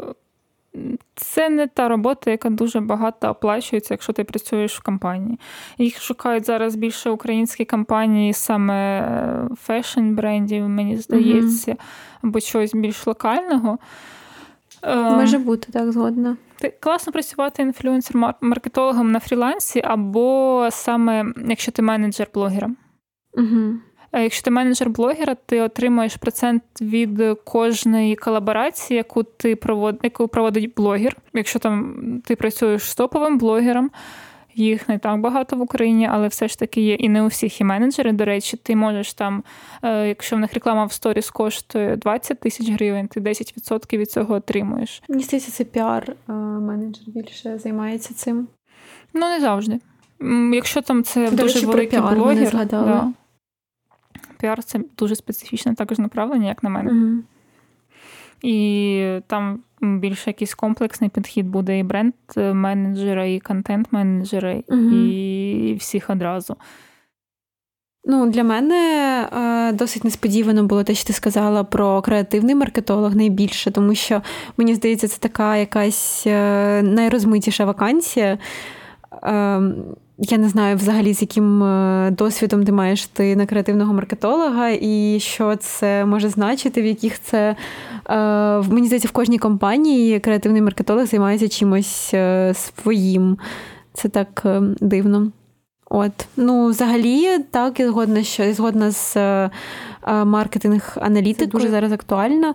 це 1.15 1.49
не 1.49 1.67
та 1.67 1.89
робота, 1.89 2.31
яка 2.31 2.51
дуже 2.51 2.81
багато 2.81 3.29
оплачується, 3.29 3.95
якщо 3.95 4.13
ти 4.13 4.25
працюєш 4.25 4.79
в 4.79 4.83
компанії. 4.83 5.39
Їх 5.79 6.03
шукають 6.03 6.47
зараз 6.47 6.75
більше 6.75 7.11
українські 7.11 7.65
компанії, 7.65 8.33
саме 8.33 9.09
фешн-брендів, 9.69 10.69
мені 10.69 10.97
здається, 10.97 11.73
mm 11.73 11.79
або 12.23 12.41
чогось 12.41 12.75
більш 12.75 13.07
локального. 13.07 13.79
Ем, 14.83 15.03
Може 15.03 15.39
бути 15.39 15.73
так 15.73 15.93
згодна. 15.93 16.37
Класно 16.81 17.13
працювати 17.13 17.63
інфлюенсер-маркетологом 17.63 19.03
на 19.03 19.21
фрілансі, 19.21 19.83
або 19.85 20.69
саме 20.71 21.25
якщо 21.49 21.73
ти 21.73 21.83
менеджер 21.83 22.29
блогера. 22.35 22.71
Угу. 23.33 23.75
Якщо 24.23 24.43
ти 24.43 24.51
менеджер 24.51 24.91
блогера, 24.91 25.37
ти 25.47 25.61
отримаєш 25.61 26.17
процент 26.17 26.63
від 26.81 27.23
кожної 27.45 28.17
колаборації, 28.17 28.97
яку 28.97 29.23
ти 29.23 29.57
провод... 29.57 30.01
яку 30.03 30.29
проводить 30.29 30.75
блогер. 30.75 31.17
Якщо 31.35 31.59
там 31.59 31.95
ти 32.25 32.37
працюєш 32.37 32.83
з 32.83 32.95
топовим 32.95 33.39
блогером, 33.39 33.91
їх 34.55 34.89
не 34.89 34.99
так 34.99 35.21
багато 35.21 35.57
в 35.57 35.61
Україні, 35.61 36.09
але 36.13 36.29
все 36.29 36.49
ж 36.49 36.59
таки 36.59 36.81
є 36.81 36.95
і 36.95 37.09
не 37.09 37.23
у 37.23 37.27
всіх 37.27 37.61
і 37.61 37.65
менеджери. 37.65 38.13
До 38.13 38.25
речі, 38.25 38.57
ти 38.57 38.77
можеш 38.77 39.15
там, 39.15 39.45
е, 39.83 40.09
якщо 40.09 40.37
в 40.37 40.39
них 40.39 40.55
реклама 40.55 40.85
в 40.85 40.93
сторіс 40.93 41.31
коштує 41.31 41.97
20 41.97 42.41
тисяч 42.41 42.71
гривень, 42.71 43.09
ти 43.09 43.21
10% 43.21 43.99
від 43.99 44.11
цього 44.11 44.35
отримуєш. 44.35 45.03
Мені 45.09 45.23
здається, 45.23 45.53
це 45.53 45.65
піар-менеджер 45.65 47.03
більше 47.07 47.59
займається 47.59 48.15
цим. 48.15 48.49
Ну, 49.15 49.29
не 49.29 49.41
завжди. 49.41 49.81
Якщо 50.53 50.83
там 50.83 51.05
це 51.05 51.31
До 51.31 51.37
дуже 51.37 51.55
речі, 51.55 51.67
великий 51.67 51.99
про 51.99 52.09
піар 52.09 52.19
блогер. 52.19 52.67
Да. 52.67 53.13
Піар 54.45 54.65
це 54.65 54.81
дуже 54.99 55.17
специфічне 55.17 55.75
також 55.75 55.99
направлення, 55.99 56.49
як 56.49 56.63
на 56.63 56.71
мене. 56.71 56.91
Угу. 56.91 57.23
І 58.43 59.21
там 59.27 59.61
більше 59.81 60.31
якийсь 60.31 60.55
комплексний 60.55 61.11
підхід 61.11 61.49
буде 61.49 61.79
і 61.79 61.85
бренд-менеджера, 61.85 63.25
і 63.25 63.41
контент-менеджера, 63.41 64.63
угу. 64.69 64.81
і 64.81 65.75
всіх 65.75 66.11
одразу. 66.11 66.57
Ну, 68.05 68.31
для 68.31 68.45
мене 68.45 68.77
е, 69.33 69.73
досить 69.73 70.05
несподівано 70.05 70.65
було 70.65 70.85
те, 70.85 70.95
що 70.95 71.07
ти 71.07 71.13
сказала 71.13 71.65
про 71.65 72.03
креативний 72.03 72.55
маркетолог 72.55 73.17
найбільше, 73.17 73.71
тому 73.71 73.95
що 73.95 74.23
мені 74.57 74.75
здається, 74.75 75.09
це 75.09 75.21
така 75.21 75.57
якась 75.57 76.25
е, 76.27 76.83
найрозмитіша 76.83 77.65
вакансія. 77.65 78.39
Я 80.19 80.39
не 80.39 80.49
знаю 80.49 80.77
взагалі, 80.77 81.15
з 81.15 81.23
яким 81.23 81.63
е, 81.63 82.11
досвідом 82.11 82.65
ти 82.65 82.73
маєш 82.73 83.07
ти 83.07 83.37
на 83.37 83.47
креативного 83.47 83.95
маркетолога, 83.95 84.71
і 84.81 85.19
що 85.21 85.57
це 85.57 86.05
може 86.05 86.29
значити, 86.29 86.83
в 86.83 86.87
яких 86.87 87.21
це. 87.21 87.57
Е, 88.09 88.17
мені 88.59 88.87
здається, 88.87 89.09
в 89.09 89.13
кожній 89.13 89.39
компанії 89.39 90.21
креативний 90.21 90.63
маркетолог 90.63 91.07
займається 91.07 91.49
чимось 91.49 92.11
е, 92.15 92.55
своїм. 92.55 93.39
Це 93.93 94.09
так 94.09 94.47
дивно. 94.81 95.33
От, 95.91 96.13
ну, 96.37 96.67
взагалі, 96.67 97.39
так, 97.51 97.81
я 97.81 97.89
згодна, 97.89 98.23
що 98.23 98.43
я 98.43 98.55
згодна 98.55 98.91
з 98.91 99.17
маркетинг 100.25 100.97
аналітикою 101.01 101.51
дуже 101.51 101.69
зараз 101.69 101.93
актуально. 101.93 102.55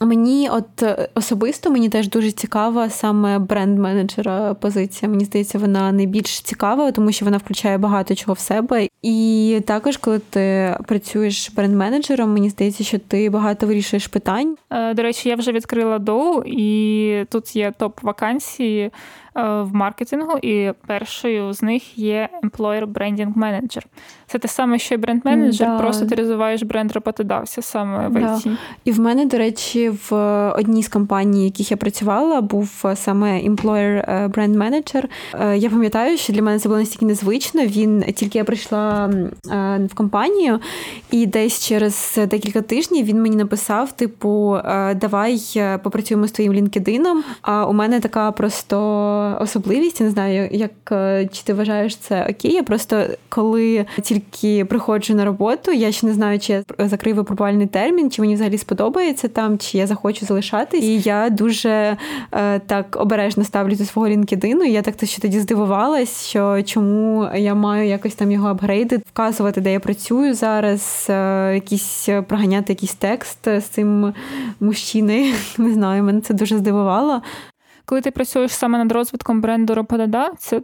Мені, 0.00 0.48
от 0.52 0.82
е, 0.82 1.08
особисто, 1.14 1.70
мені 1.70 1.88
теж 1.88 2.08
дуже 2.08 2.32
цікава 2.32 2.90
саме 2.90 3.38
бренд-менеджера 3.38 4.54
позиція. 4.54 5.10
Мені 5.10 5.24
здається, 5.24 5.58
вона 5.58 5.92
найбільш 5.92 6.40
цікава, 6.40 6.92
тому 6.92 7.12
що 7.12 7.24
вона 7.24 7.36
включає 7.36 7.78
багато 7.78 8.14
чого 8.14 8.32
в 8.32 8.38
себе. 8.38 8.88
І 9.02 9.60
також, 9.66 9.96
коли 9.96 10.18
ти 10.18 10.76
працюєш 10.86 11.52
бренд-менеджером, 11.52 12.26
мені 12.26 12.50
здається, 12.50 12.84
що 12.84 12.98
ти 12.98 13.30
багато 13.30 13.66
вирішуєш 13.66 14.06
питань. 14.06 14.56
Е, 14.70 14.94
до 14.94 15.02
речі, 15.02 15.28
я 15.28 15.36
вже 15.36 15.52
відкрила 15.52 15.98
доу, 15.98 16.42
і 16.46 17.24
тут 17.30 17.56
є 17.56 17.72
топ 17.78 18.02
вакансії. 18.02 18.90
Е, 19.36 19.62
в 19.62 19.74
маркетингу, 19.74 20.38
і 20.42 20.72
першою 20.86 21.52
з 21.52 21.62
них 21.62 21.98
є 21.98 22.28
Employer 22.42 22.86
Branding 22.86 23.34
Manager. 23.34 23.82
Це 24.26 24.38
те 24.38 24.48
саме, 24.48 24.78
що 24.78 24.94
й 24.94 24.98
бренд-менеджер, 24.98 25.66
да. 25.66 25.78
просто 25.78 26.06
ти 26.06 26.14
розвиваєш 26.14 26.62
бренд 26.62 26.92
роботодавця 26.92 27.62
саме 27.62 28.08
в 28.08 28.12
да. 28.12 28.40
І 28.84 28.92
в 28.92 29.00
мене, 29.00 29.26
до 29.26 29.38
речі, 29.38 29.92
в 30.10 30.14
одній 30.58 30.82
з 30.82 30.88
компаній, 30.88 31.44
яких 31.44 31.70
я 31.70 31.76
працювала, 31.76 32.40
був 32.40 32.84
саме 32.94 33.40
Employer 33.40 34.04
е, 34.08 34.30
Brand 34.34 34.56
Manager. 34.56 35.04
Е, 35.40 35.58
я 35.58 35.70
пам'ятаю, 35.70 36.18
що 36.18 36.32
для 36.32 36.42
мене 36.42 36.58
це 36.58 36.68
було 36.68 36.80
настільки 36.80 37.06
незвично. 37.06 37.62
Він 37.62 38.02
тільки 38.02 38.38
я 38.38 38.44
прийшла 38.44 39.10
в 39.90 39.94
компанію, 39.94 40.60
і 41.10 41.26
десь 41.26 41.66
через 41.66 42.20
декілька 42.30 42.62
тижнів 42.62 43.06
він 43.06 43.22
мені 43.22 43.36
написав: 43.36 43.92
типу, 43.92 44.58
давай 44.94 45.40
попрацюємо 45.82 46.26
з 46.26 46.32
твоїм 46.32 46.52
LinkedIn. 46.52 47.22
А 47.42 47.66
у 47.66 47.72
мене 47.72 48.00
така 48.00 48.32
просто 48.32 49.21
особливість. 49.40 50.00
Я 50.00 50.06
не 50.06 50.12
знаю, 50.12 50.48
як 50.52 50.72
е, 50.92 51.28
чи 51.32 51.42
ти 51.42 51.54
вважаєш 51.54 51.96
це 51.96 52.26
окей. 52.30 52.52
Я 52.52 52.62
просто 52.62 53.04
коли 53.28 53.86
тільки 54.02 54.64
приходжу 54.64 55.14
на 55.14 55.24
роботу, 55.24 55.72
я 55.72 55.92
ще 55.92 56.06
не 56.06 56.12
знаю, 56.12 56.38
чи 56.38 56.52
я 56.52 56.62
закрив 56.78 57.16
випробувальний 57.16 57.66
термін, 57.66 58.10
чи 58.10 58.22
мені 58.22 58.34
взагалі 58.34 58.58
сподобається 58.58 59.28
там, 59.28 59.58
чи 59.58 59.78
я 59.78 59.86
захочу 59.86 60.26
залишатись. 60.26 60.84
І 60.84 61.00
я 61.00 61.30
дуже 61.30 61.96
е, 62.32 62.58
так 62.58 62.96
обережно 63.00 63.44
ставлю 63.44 63.74
до 63.74 63.84
свого 63.84 64.08
LinkedIn. 64.08 64.62
І 64.64 64.72
Я 64.72 64.82
так 64.82 64.94
що 65.04 65.22
тоді 65.22 65.40
здивувалась, 65.40 66.26
що 66.26 66.62
чому 66.62 67.28
я 67.36 67.54
маю 67.54 67.88
якось 67.88 68.14
там 68.14 68.32
його 68.32 68.48
апгрейди, 68.48 68.96
вказувати, 68.96 69.60
де 69.60 69.72
я 69.72 69.80
працюю 69.80 70.34
зараз, 70.34 71.06
е, 71.10 71.54
якісь 71.54 72.08
проганяти 72.28 72.72
якийсь 72.72 72.94
текст 72.94 73.38
з 73.44 73.62
цим 73.62 74.14
мужчиною. 74.60 75.34
Не 75.58 75.72
знаю, 75.72 76.02
мене 76.02 76.20
це 76.20 76.34
дуже 76.34 76.58
здивувало 76.58 77.22
коли 77.92 78.02
ти 78.02 78.10
працюєш 78.10 78.52
саме 78.52 78.78
над 78.78 78.92
розвитком 78.92 79.40
бренду 79.40 79.74
роботодавця, 79.74 80.60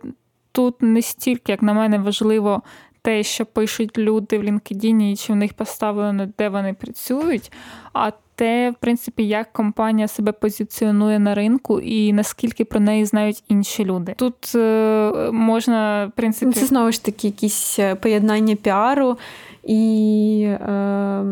тут 0.52 0.82
не 0.82 1.02
стільки, 1.02 1.52
як 1.52 1.62
на 1.62 1.72
мене, 1.72 1.98
важливо 1.98 2.62
те, 3.02 3.22
що 3.22 3.46
пишуть 3.46 3.98
люди 3.98 4.38
в 4.38 4.42
LinkedIn 4.42 5.02
і 5.02 5.16
чи 5.16 5.32
в 5.32 5.36
них 5.36 5.54
поставлено, 5.54 6.28
де 6.38 6.48
вони 6.48 6.74
працюють, 6.74 7.52
а 7.92 8.10
те, 8.34 8.70
в 8.70 8.74
принципі, 8.74 9.28
як 9.28 9.52
компанія 9.52 10.08
себе 10.08 10.32
позиціонує 10.32 11.18
на 11.18 11.34
ринку 11.34 11.80
і 11.80 12.12
наскільки 12.12 12.64
про 12.64 12.80
неї 12.80 13.04
знають 13.04 13.44
інші 13.48 13.84
люди. 13.84 14.14
Тут 14.16 14.54
е, 14.54 15.30
можна, 15.32 16.06
в 16.06 16.16
принципі, 16.16 16.52
це 16.52 16.66
знову 16.66 16.92
ж 16.92 17.04
таки 17.04 17.26
якісь 17.26 17.78
е, 17.78 17.94
поєднання 17.94 18.54
піару 18.54 19.18
і. 19.64 20.42
Е... 20.46 21.24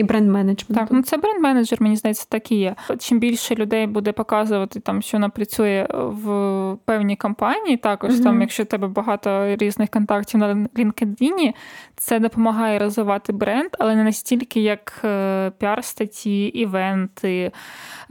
І 0.00 0.04
бренд-менеджмент. 0.04 0.74
Так, 0.74 0.88
ну 0.90 1.02
це 1.02 1.16
бренд-менеджер, 1.16 1.82
мені 1.82 1.96
здається, 1.96 2.26
так 2.28 2.52
і 2.52 2.56
є. 2.56 2.74
Чим 2.98 3.18
більше 3.18 3.54
людей 3.54 3.86
буде 3.86 4.12
показувати, 4.12 4.80
там, 4.80 5.02
що 5.02 5.16
вона 5.16 5.28
працює 5.28 5.86
в 5.92 6.76
певній 6.84 7.16
компанії, 7.16 7.76
також 7.76 8.14
mm 8.14 8.22
там, 8.22 8.40
якщо 8.40 8.62
в 8.62 8.66
тебе 8.66 8.88
багато 8.88 9.56
різних 9.56 9.90
контактів 9.90 10.40
на 10.40 10.54
LinkedIn, 10.54 11.52
це 11.96 12.18
допомагає 12.18 12.78
розвивати 12.78 13.32
бренд, 13.32 13.70
але 13.78 13.96
не 13.96 14.04
настільки, 14.04 14.60
як 14.60 15.00
е, 15.04 15.52
піар-статті, 15.58 16.46
івенти, 16.46 17.52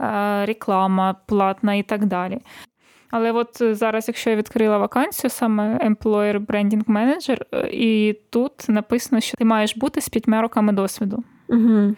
е, 0.00 0.46
реклама 0.46 1.14
платна 1.26 1.74
і 1.74 1.82
так 1.82 2.06
далі. 2.06 2.38
Але 3.10 3.32
от 3.32 3.62
зараз, 3.76 4.08
якщо 4.08 4.30
я 4.30 4.36
відкрила 4.36 4.78
вакансію, 4.78 5.30
саме 5.30 5.78
Employer 5.78 6.46
Branding 6.46 6.84
Manager, 6.84 7.66
і 7.66 8.18
тут 8.30 8.68
написано, 8.68 9.20
що 9.20 9.36
ти 9.36 9.44
маєш 9.44 9.76
бути 9.76 10.00
з 10.00 10.08
п'ятьма 10.08 10.42
роками 10.42 10.72
досвіду. 10.72 11.24
Угу. 11.50 11.94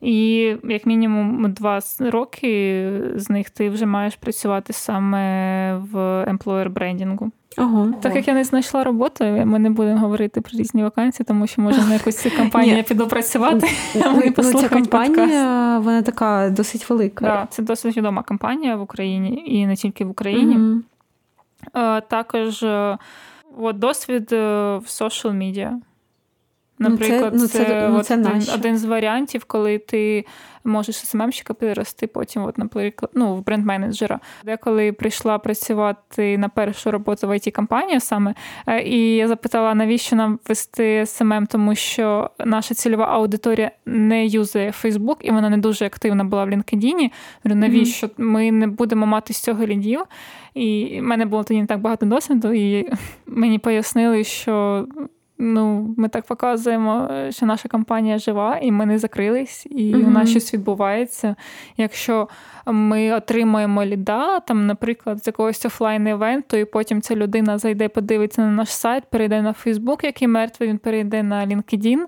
І 0.00 0.36
як 0.64 0.86
мінімум 0.86 1.52
два 1.52 1.80
роки 1.98 2.92
з 3.14 3.30
них 3.30 3.50
ти 3.50 3.70
вже 3.70 3.86
маєш 3.86 4.16
працювати 4.16 4.72
саме 4.72 5.76
в 5.76 6.24
емплоєр 6.28 6.70
брендінгу. 6.70 7.30
Ага. 7.56 7.92
Так 8.00 8.16
як 8.16 8.28
я 8.28 8.34
не 8.34 8.44
знайшла 8.44 8.84
роботу, 8.84 9.24
ми 9.24 9.58
не 9.58 9.70
будемо 9.70 10.00
говорити 10.00 10.40
про 10.40 10.58
різні 10.58 10.82
вакансії, 10.82 11.24
тому 11.28 11.46
що 11.46 11.62
може 11.62 11.84
на 11.84 11.92
якусь 11.92 12.16
цю 12.16 12.30
компанію 12.30 12.76
я 12.76 12.82
піду 12.82 13.08
працювати. 13.08 13.68
Ну, 13.94 14.42
ця 14.42 14.68
компанія 14.68 15.78
вона 15.78 16.02
така 16.02 16.50
досить 16.50 16.90
велика. 16.90 17.24
Так, 17.24 17.50
Це 17.50 17.62
досить 17.62 17.96
відома 17.96 18.22
компанія 18.22 18.76
в 18.76 18.82
Україні 18.82 19.42
і 19.46 19.66
не 19.66 19.76
тільки 19.76 20.04
в 20.04 20.10
Україні. 20.10 20.82
Також 22.08 22.64
от, 23.58 23.78
досвід 23.78 24.32
е, 24.32 24.36
в 24.76 24.84
social 24.84 25.32
media. 25.32 25.72
Наприклад, 26.80 27.32
ну, 27.36 27.46
це, 27.46 27.58
ну, 27.58 27.64
це, 27.64 27.88
ну, 27.88 28.02
це 28.02 28.14
один, 28.14 28.42
один 28.54 28.78
з 28.78 28.84
варіантів, 28.84 29.44
коли 29.44 29.78
ти 29.78 30.24
можеш 30.64 30.96
СММщика 30.96 31.54
перерости 31.54 32.06
потім, 32.06 32.44
от, 32.44 32.58
наприклад, 32.58 33.10
ну, 33.14 33.36
в 33.36 33.44
бренд-менеджера. 33.44 34.18
Та 34.44 34.60
коли 34.60 34.92
прийшла 34.92 35.38
працювати 35.38 36.38
на 36.38 36.48
першу 36.48 36.90
роботу 36.90 37.28
в 37.28 37.30
IT 37.30 37.50
компанія 37.50 38.00
саме, 38.00 38.34
е, 38.66 38.82
і 38.82 39.16
я 39.16 39.28
запитала, 39.28 39.74
навіщо 39.74 40.16
нам 40.16 40.38
вести 40.48 41.06
СММ, 41.06 41.46
тому 41.46 41.74
що 41.74 42.30
наша 42.38 42.74
цільова 42.74 43.04
аудиторія 43.04 43.70
не 43.86 44.26
юзає 44.26 44.70
Facebook, 44.70 45.16
і 45.20 45.30
вона 45.30 45.50
не 45.50 45.58
дуже 45.58 45.86
активна 45.86 46.24
була 46.24 46.44
в 46.44 46.48
LinkedIn. 46.48 47.10
Навіщо 47.44 48.06
mm-hmm. 48.06 48.22
ми 48.22 48.52
не 48.52 48.66
будемо 48.66 49.06
мати 49.06 49.34
з 49.34 49.40
цього 49.40 49.66
лідів? 49.66 50.00
І 50.54 50.98
в 51.00 51.02
мене 51.02 51.26
було 51.26 51.44
тоді 51.44 51.60
не 51.60 51.66
так 51.66 51.80
багато 51.80 52.06
досвіду, 52.06 52.52
і 52.52 52.92
мені 53.26 53.58
пояснили, 53.58 54.24
що 54.24 54.86
ну, 55.40 55.94
ми 55.96 56.08
так 56.08 56.26
показуємо, 56.26 57.08
що 57.30 57.46
наша 57.46 57.68
компанія 57.68 58.18
жива, 58.18 58.58
і 58.62 58.72
ми 58.72 58.86
не 58.86 58.98
закрились, 58.98 59.66
і 59.70 59.94
mm-hmm. 59.94 60.06
у 60.06 60.10
нас 60.10 60.30
щось 60.30 60.54
відбувається. 60.54 61.36
Якщо 61.76 62.28
ми 62.66 63.12
отримаємо 63.12 63.84
ліда, 63.84 64.40
там, 64.40 64.66
наприклад, 64.66 65.24
з 65.24 65.26
якогось 65.26 65.66
офлайн 65.66 66.08
івенту 66.08 66.56
і 66.56 66.64
потім 66.64 67.02
ця 67.02 67.16
людина 67.16 67.58
зайде, 67.58 67.88
подивиться 67.88 68.42
на 68.42 68.50
наш 68.50 68.68
сайт, 68.68 69.04
перейде 69.10 69.42
на 69.42 69.52
Фейсбук, 69.52 70.04
який 70.04 70.28
мертвий, 70.28 70.68
він 70.68 70.78
перейде 70.78 71.22
на 71.22 71.46
LinkedIn, 71.46 71.98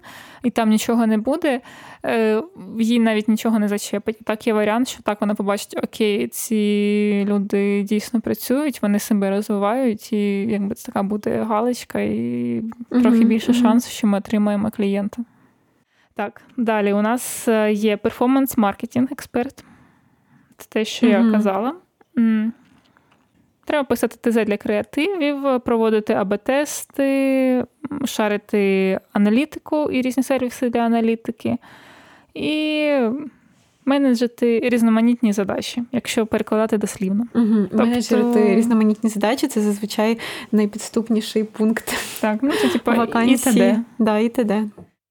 і 0.42 0.50
там 0.50 0.68
нічого 0.68 1.06
не 1.06 1.18
буде, 1.18 1.60
е, 2.04 2.42
їй 2.78 3.00
навіть 3.00 3.28
нічого 3.28 3.58
не 3.58 3.68
зачепить. 3.68 4.18
Так 4.24 4.46
є 4.46 4.52
варіант, 4.52 4.88
що 4.88 5.02
так 5.02 5.20
вона 5.20 5.34
побачить, 5.34 5.76
окей, 5.84 6.28
ці 6.28 7.26
люди 7.28 7.82
дійсно 7.82 8.20
працюють, 8.20 8.82
вони 8.82 8.98
себе 8.98 9.30
розвивають, 9.30 10.12
і 10.12 10.42
якби 10.42 10.74
це 10.74 10.86
така 10.86 11.02
буде 11.02 11.42
галочка, 11.42 12.00
і 12.00 12.62
трохи 12.90 13.21
більше 13.24 13.52
шансів, 13.52 13.92
що 13.92 14.06
ми 14.06 14.18
отримаємо 14.18 14.70
клієнта. 14.70 15.24
Так, 16.14 16.42
далі 16.56 16.92
у 16.92 17.02
нас 17.02 17.48
е, 17.48 17.72
є 17.72 17.96
перформанс-маркетинг 17.96 19.08
експерт. 19.12 19.64
Це 20.56 20.66
те, 20.68 20.84
що 20.84 21.06
mm-hmm. 21.06 21.26
я 21.26 21.32
казала. 21.32 21.74
Треба 23.64 23.84
писати 23.84 24.30
ТЗ 24.30 24.34
для 24.34 24.56
креативів, 24.56 25.60
проводити 25.60 26.14
АБ-тести, 26.14 27.64
шарити 28.04 29.00
аналітику 29.12 29.90
і 29.90 30.02
різні 30.02 30.22
сервіси 30.22 30.70
для 30.70 30.80
аналітики, 30.80 31.56
і 32.34 32.90
менеджити 33.84 34.60
різноманітні 34.60 35.32
задачі, 35.32 35.82
якщо 35.92 36.26
перекладати 36.26 36.78
дослівно. 36.78 37.24
Угу. 37.34 37.56
Тобто... 37.70 37.76
Менеджерити 37.76 38.54
різноманітні 38.54 39.10
задачі 39.10 39.48
це 39.48 39.60
зазвичай 39.60 40.18
найпідступніший 40.52 41.44
пункт. 41.44 41.94
Так, 42.20 42.38
ну 42.42 42.50
це 42.52 42.68
типу 42.68 42.92
і 43.26 43.36
т.д. 43.36 43.80
Да, 43.98 44.18
і 44.18 44.28
т.д. 44.28 44.64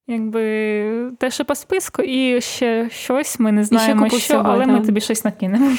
Якби 0.08 1.12
те, 1.18 1.32
що 1.32 1.46
по 1.46 1.56
списку, 1.56 2.02
і 2.02 2.42
ще 2.42 2.90
щось, 2.90 3.40
ми 3.40 3.52
не 3.52 3.64
знаємо, 3.64 4.10
що, 4.10 4.42
але 4.46 4.66
ми 4.66 4.86
тобі 4.86 5.02
щось 5.02 5.26
накинемо. 5.26 5.72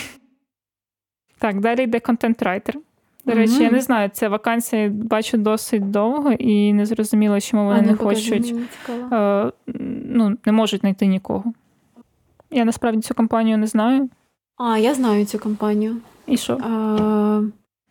Так, 1.39 1.61
далі 1.61 1.83
йде 1.83 1.99
контент-райтер. 1.99 2.75
До 3.27 3.33
речі, 3.33 3.53
mm-hmm. 3.53 3.63
я 3.63 3.71
не 3.71 3.81
знаю, 3.81 4.11
ця 4.13 4.29
вакансія 4.29 4.89
бачу 4.89 5.37
досить 5.37 5.91
довго 5.91 6.33
і 6.33 6.73
не 6.73 6.87
зрозуміло, 6.87 7.41
чому 7.41 7.65
вони 7.65 7.79
а, 7.79 7.83
не 7.83 7.95
хочуть 7.95 8.55
е, 9.13 9.53
ну, 10.05 10.37
не 10.47 10.53
можуть 10.53 10.81
знайти 10.81 11.07
нікого. 11.07 11.53
Я 12.53 12.65
насправді 12.65 13.03
цю 13.03 13.15
компанію 13.15 13.59
не 13.59 13.67
знаю. 13.67 14.09
А, 14.57 14.79
я 14.79 14.95
знаю 14.95 15.25
цю 15.25 15.39
компанію. 15.39 15.97
І 16.27 16.37
що? 16.37 16.59
А... 16.63 17.43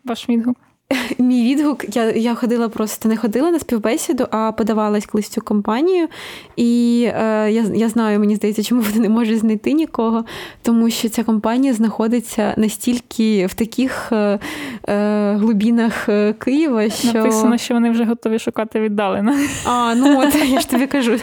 Ваш 0.03 0.29
відгук? 0.29 0.57
Мій 1.17 1.55
відгук, 1.55 1.95
я 1.95 2.11
я 2.11 2.35
ходила 2.35 2.69
просто 2.69 3.09
не 3.09 3.17
ходила 3.17 3.51
на 3.51 3.59
співбесіду, 3.59 4.27
а 4.31 4.51
подавалась 4.51 5.05
колись 5.05 5.27
цю 5.27 5.41
компанію. 5.41 6.07
І 6.55 7.03
е, 7.07 7.51
я 7.51 7.63
я 7.75 7.89
знаю, 7.89 8.19
мені 8.19 8.35
здається, 8.35 8.63
чому 8.63 8.81
вони 8.81 8.99
не 8.99 9.09
можуть 9.09 9.39
знайти 9.39 9.71
нікого, 9.71 10.25
тому 10.61 10.89
що 10.89 11.09
ця 11.09 11.23
компанія 11.23 11.73
знаходиться 11.73 12.53
настільки 12.57 13.45
в 13.45 13.53
таких 13.53 14.11
е, 14.11 14.39
е, 14.87 15.33
глибінах 15.33 16.09
е, 16.09 16.33
Києва, 16.33 16.89
що 16.89 17.13
написано, 17.13 17.57
що 17.57 17.73
вони 17.73 17.89
вже 17.89 18.05
готові 18.05 18.39
шукати 18.39 18.79
віддалено. 18.79 19.35
А, 19.65 19.95
ну 19.95 20.19
от 20.19 20.35
я 20.49 20.59
ж 20.59 20.69
тобі 20.69 20.87
кажу. 20.87 21.17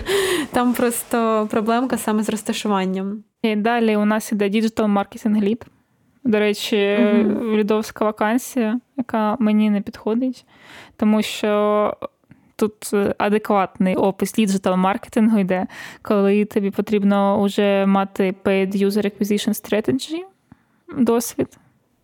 Там 0.51 0.73
просто 0.73 1.49
проблемка 1.51 1.99
саме 1.99 2.23
з 2.23 2.29
розташуванням. 2.29 3.25
І 3.43 3.57
далі 3.57 3.97
у 3.97 4.05
нас 4.05 4.33
іде 4.33 4.49
Digital 4.49 4.99
Marketing 4.99 5.45
Lead. 5.45 5.63
До 6.29 6.39
речі, 6.39 6.77
uh 6.77 7.57
junior-івська 7.57 8.05
вакансія, 8.05 8.81
яка 8.97 9.37
мені 9.41 9.71
не 9.71 9.81
підходить, 9.81 10.47
тому 10.97 11.23
що 11.23 11.97
тут 12.57 12.91
адекватний 13.19 13.97
опис 13.97 14.33
діджитал 14.33 14.77
маркетингу 14.77 15.39
йде, 15.39 15.67
коли 16.03 16.45
тобі 16.45 16.71
потрібно 16.71 17.43
вже 17.43 17.87
мати 17.87 18.35
paid 18.45 18.77
user 18.77 19.05
acquisition 19.05 19.49
strategy, 19.49 20.21
досвід. 20.99 21.59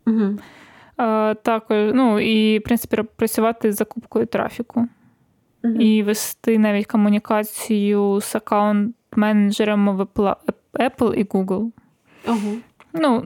uh 0.06 1.36
Також, 1.42 1.90
ну, 1.94 2.20
і, 2.20 2.58
в 2.58 2.62
принципі, 2.62 3.02
працювати 3.16 3.72
з 3.72 3.76
закупкою 3.76 4.26
трафіку. 4.26 4.88
uh 5.64 5.76
І 5.80 6.02
вести 6.02 6.58
навіть 6.58 6.86
комунікацію 6.86 8.20
з 8.20 8.34
аккаунт-менеджерами 8.34 10.06
Apple 10.74 11.14
і 11.14 11.24
Google. 11.24 11.70
uh 12.26 12.56
Ну, 12.96 13.22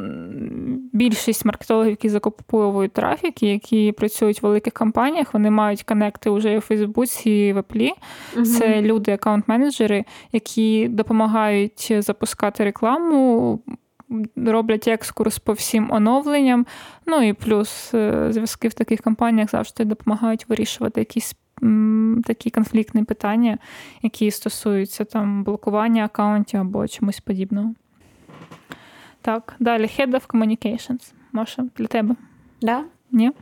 більшість 0.92 1.44
маркетологів, 1.44 1.90
які 1.90 2.09
закуповують 2.09 2.92
трафік, 2.92 3.42
які 3.42 3.92
працюють 3.92 4.42
в 4.42 4.46
великих 4.46 4.72
компаніях, 4.72 5.35
вони 5.35 5.50
мають 5.50 5.83
конекти 5.83 6.31
вже 6.31 6.59
у 6.59 6.61
Фейсбуці 6.61 7.31
і 7.31 7.52
в 7.52 7.59
Аплі. 7.59 7.92
uh 8.37 8.44
Це 8.44 8.83
люди, 8.83 9.12
аккаунт-менеджери, 9.12 10.04
які 10.33 10.88
допомагають 10.88 11.92
запускати 11.98 12.64
рекламу. 12.64 13.61
Роблять 14.37 14.88
екскурс 14.88 15.38
по 15.38 15.52
всім 15.52 15.92
оновленням. 15.92 16.66
Ну 17.07 17.22
і 17.22 17.33
плюс 17.33 17.94
е, 17.94 18.26
зв'язки 18.33 18.68
в 18.68 18.74
таких 18.74 19.00
компаніях 19.00 19.50
завжди 19.50 19.85
допомагають 19.85 20.48
вирішувати 20.48 21.00
якісь 21.00 21.35
м, 21.62 22.22
такі 22.26 22.50
конфліктні 22.50 23.04
питання, 23.04 23.59
які 24.02 24.31
стосуються 24.31 25.04
там 25.04 25.44
блокування 25.44 26.04
аккаунтів 26.04 26.61
або 26.61 26.88
чомусь 26.88 27.20
подібного. 27.20 27.74
Так, 29.22 29.54
далі 29.59 29.83
Head 29.83 30.11
of 30.11 30.26
Communications. 30.26 31.12
Маша, 31.33 31.64
для 31.76 31.87
тебе. 31.87 32.14
Да? 32.62 32.85
Ні? 33.11 33.33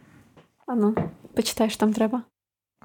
А 0.67 0.75
ну, 0.75 0.95
почитай, 1.35 1.71
що 1.71 1.81
там 1.81 1.93
треба. 1.93 2.23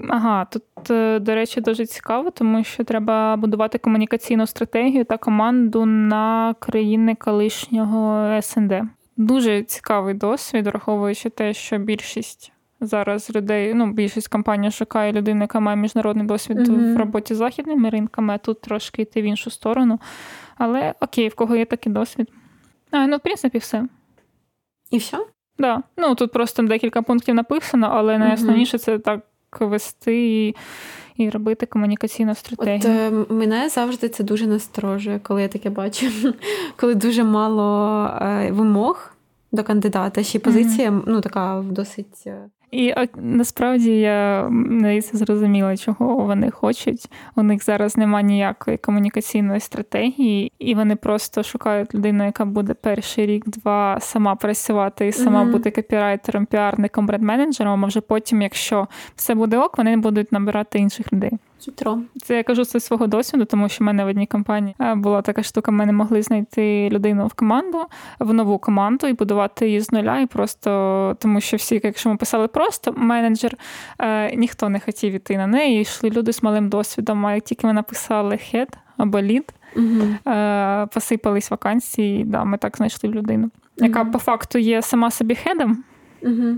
Ага, 0.09 0.45
тут, 0.45 0.91
е, 0.91 1.19
до 1.19 1.35
речі, 1.35 1.61
дуже 1.61 1.85
цікаво, 1.85 2.31
тому 2.31 2.63
що 2.63 2.83
треба 2.83 3.35
будувати 3.35 3.77
комунікаційну 3.77 4.47
стратегію 4.47 5.05
та 5.05 5.17
команду 5.17 5.85
на 5.85 6.55
країни 6.59 7.15
колишнього 7.15 8.41
СНД. 8.41 8.73
Дуже 9.17 9.63
цікавий 9.63 10.13
досвід, 10.13 10.67
враховуючи 10.67 11.29
те, 11.29 11.53
що 11.53 11.77
більшість 11.77 12.51
зараз 12.81 13.35
людей, 13.35 13.73
ну, 13.73 13.91
більшість 13.91 14.27
компаній 14.27 14.71
шукає 14.71 15.11
людину, 15.11 15.41
яка 15.41 15.59
має 15.59 15.77
міжнародний 15.77 16.25
досвід 16.27 16.57
mm-hmm. 16.57 16.93
в 16.93 16.97
роботі 16.97 17.33
з 17.33 17.37
західними 17.37 17.89
ринками, 17.89 18.33
а 18.33 18.37
тут 18.37 18.61
трошки 18.61 19.01
йти 19.01 19.21
в 19.21 19.25
іншу 19.25 19.49
сторону. 19.49 19.99
Але 20.57 20.93
окей, 21.01 21.27
в 21.27 21.35
кого 21.35 21.55
є 21.55 21.65
такий 21.65 21.93
досвід. 21.93 22.31
А, 22.91 23.07
ну, 23.07 23.17
в 23.17 23.19
принципі, 23.19 23.57
все. 23.57 23.87
І 24.91 24.97
все? 24.97 25.25
Да. 25.59 25.83
Ну, 25.97 26.15
тут 26.15 26.31
просто 26.31 26.63
декілька 26.63 27.01
пунктів 27.01 27.35
написано, 27.35 27.89
але 27.91 28.17
найосновніше 28.17 28.77
це 28.77 28.99
так 28.99 29.21
вести 29.59 30.47
і 30.47 30.55
і 31.17 31.29
робити 31.29 31.65
комунікаційну 31.65 32.35
стратегію. 32.35 32.77
От 32.77 32.85
е, 33.29 33.33
Мене 33.33 33.69
завжди 33.69 34.09
це 34.09 34.23
дуже 34.23 34.47
насторожує, 34.47 35.19
коли 35.19 35.41
я 35.41 35.47
таке 35.47 35.69
бачу. 35.69 36.05
Коли 36.77 36.95
дуже 36.95 37.23
мало 37.23 38.05
е, 38.21 38.51
вимог 38.51 39.13
до 39.51 39.63
кандидата, 39.63 40.23
ще 40.23 40.37
й 40.37 40.41
позиція 40.41 40.91
mm-hmm. 40.91 41.03
ну, 41.07 41.21
така 41.21 41.63
досить. 41.69 42.27
І 42.71 42.93
насправді 43.15 43.91
я 43.99 44.49
не 44.49 45.01
зрозуміла, 45.01 45.77
чого 45.77 46.15
вони 46.15 46.51
хочуть. 46.51 47.11
У 47.35 47.43
них 47.43 47.63
зараз 47.63 47.97
немає 47.97 48.25
ніякої 48.25 48.77
комунікаційної 48.77 49.59
стратегії, 49.59 50.51
і 50.59 50.75
вони 50.75 50.95
просто 50.95 51.43
шукають 51.43 51.95
людину, 51.95 52.25
яка 52.25 52.45
буде 52.45 52.73
перший 52.73 53.25
рік-два 53.25 53.97
сама 54.01 54.35
працювати 54.35 55.07
і 55.07 55.11
сама 55.11 55.43
mm-hmm. 55.43 55.51
бути 55.51 55.71
копірайтером, 55.71 56.45
піарником, 56.45 57.07
бренд-менеджером. 57.07 57.83
А 57.83 57.87
вже 57.87 58.01
потім, 58.01 58.41
якщо 58.41 58.87
все 59.15 59.35
буде 59.35 59.57
ок, 59.57 59.77
вони 59.77 59.97
будуть 59.97 60.31
набирати 60.31 60.79
інших 60.79 61.13
людей. 61.13 61.31
Хитро. 61.65 61.99
Це 62.23 62.37
я 62.37 62.43
кажу 62.43 62.65
це 62.65 62.79
свого 62.79 63.07
досвіду, 63.07 63.45
тому 63.45 63.69
що 63.69 63.83
в 63.83 63.85
мене 63.85 64.05
в 64.05 64.07
одній 64.07 64.27
компанії 64.27 64.75
е, 64.81 64.95
була 64.95 65.21
така 65.21 65.43
штука. 65.43 65.71
Ми 65.71 65.85
не 65.85 65.93
могли 65.93 66.21
знайти 66.21 66.89
людину 66.89 67.27
в 67.27 67.33
команду, 67.33 67.85
в 68.19 68.33
нову 68.33 68.57
команду 68.57 69.07
і 69.07 69.13
будувати 69.13 69.67
її 69.67 69.81
з 69.81 69.91
нуля. 69.91 70.19
І 70.19 70.25
просто 70.25 71.17
тому, 71.19 71.41
що 71.41 71.57
всі, 71.57 71.81
якщо 71.83 72.09
ми 72.09 72.17
писали 72.17 72.47
просто 72.47 72.93
менеджер, 72.97 73.57
е, 73.99 74.35
ніхто 74.35 74.69
не 74.69 74.79
хотів 74.79 75.13
іти 75.13 75.37
на 75.37 75.47
неї. 75.47 75.77
І 75.77 75.81
йшли 75.81 76.09
люди 76.09 76.33
з 76.33 76.43
малим 76.43 76.69
досвідом. 76.69 77.25
А 77.25 77.35
як 77.35 77.43
тільки 77.43 77.67
ми 77.67 77.73
написали 77.73 78.37
хед 78.37 78.77
або 78.97 79.21
лід, 79.21 79.53
угу. 79.75 80.33
е, 80.35 80.87
посипались 80.93 81.51
вакансії. 81.51 82.21
і 82.21 82.23
да, 82.23 82.43
Ми 82.43 82.57
так 82.57 82.77
знайшли 82.77 83.09
людину, 83.09 83.49
яка 83.77 84.05
по 84.05 84.19
факту 84.19 84.57
є 84.57 84.81
сама 84.81 85.11
собі 85.11 85.35
хедом, 85.35 85.83
угу. 86.21 86.55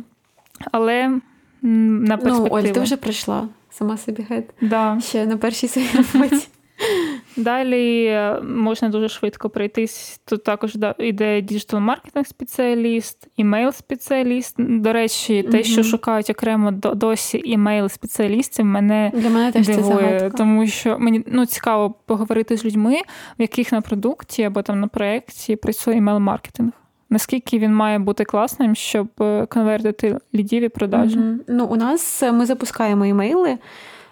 але 0.72 1.20
на 1.62 2.18
перспективу. 2.18 2.58
Ну, 2.62 2.68
Оль, 2.68 2.74
ти 2.74 2.80
вже 2.80 2.98
прийшла 2.98 3.48
сама 3.74 3.98
собі 3.98 4.26
хед. 4.30 4.54
Да. 4.62 5.00
Ще 5.02 5.26
на 5.26 5.38
першій 5.38 5.68
своїй 5.68 5.90
роботі. 6.14 6.48
Далі 7.38 8.06
е, 8.06 8.42
можна 8.42 8.90
дуже 8.90 9.10
швидко 9.10 9.50
пройтись. 9.50 10.22
Тут 10.26 10.44
також 10.44 10.78
йде 11.00 11.42
діджитал 11.42 11.80
маркетинг 11.80 12.28
спеціаліст, 12.28 13.28
email 13.38 13.72
спеціаліст. 13.72 14.56
До 14.58 14.94
речі, 14.94 15.44
те, 15.44 15.64
що 15.64 15.84
шукають 15.84 16.30
окремо 16.30 16.72
досі 16.72 17.42
email 17.46 17.90
спеціалістів, 17.90 18.66
мене 18.66 19.12
Для 19.14 19.30
мене 19.30 19.52
теж 19.52 19.68
дивує, 19.68 20.20
це 20.20 20.30
тому 20.30 20.68
що 20.68 21.00
мені 21.00 21.24
ну 21.28 21.46
цікаво 21.46 21.96
поговорити 22.06 22.58
з 22.58 22.66
людьми, 22.66 23.02
в 23.40 23.42
яких 23.42 23.72
на 23.72 23.82
продукті 23.82 24.44
або 24.44 24.62
там 24.62 24.80
на 24.80 24.88
проєкті 24.88 25.56
працює 25.56 25.96
імейл-маркетинг. 25.96 26.72
Наскільки 27.14 27.60
він 27.60 27.76
має 27.76 28.00
бути 28.00 28.24
класним, 28.24 28.76
щоб 28.76 29.08
е, 29.22 29.46
конвертити 29.46 30.18
лідів 30.36 30.64
і 30.64 30.70
продажі? 30.70 31.18
Mm-hmm. 31.18 31.38
Ну, 31.48 31.66
у 31.66 31.76
нас 31.76 32.24
е, 32.24 32.32
ми 32.32 32.46
запускаємо 32.46 33.06
імейли, 33.06 33.58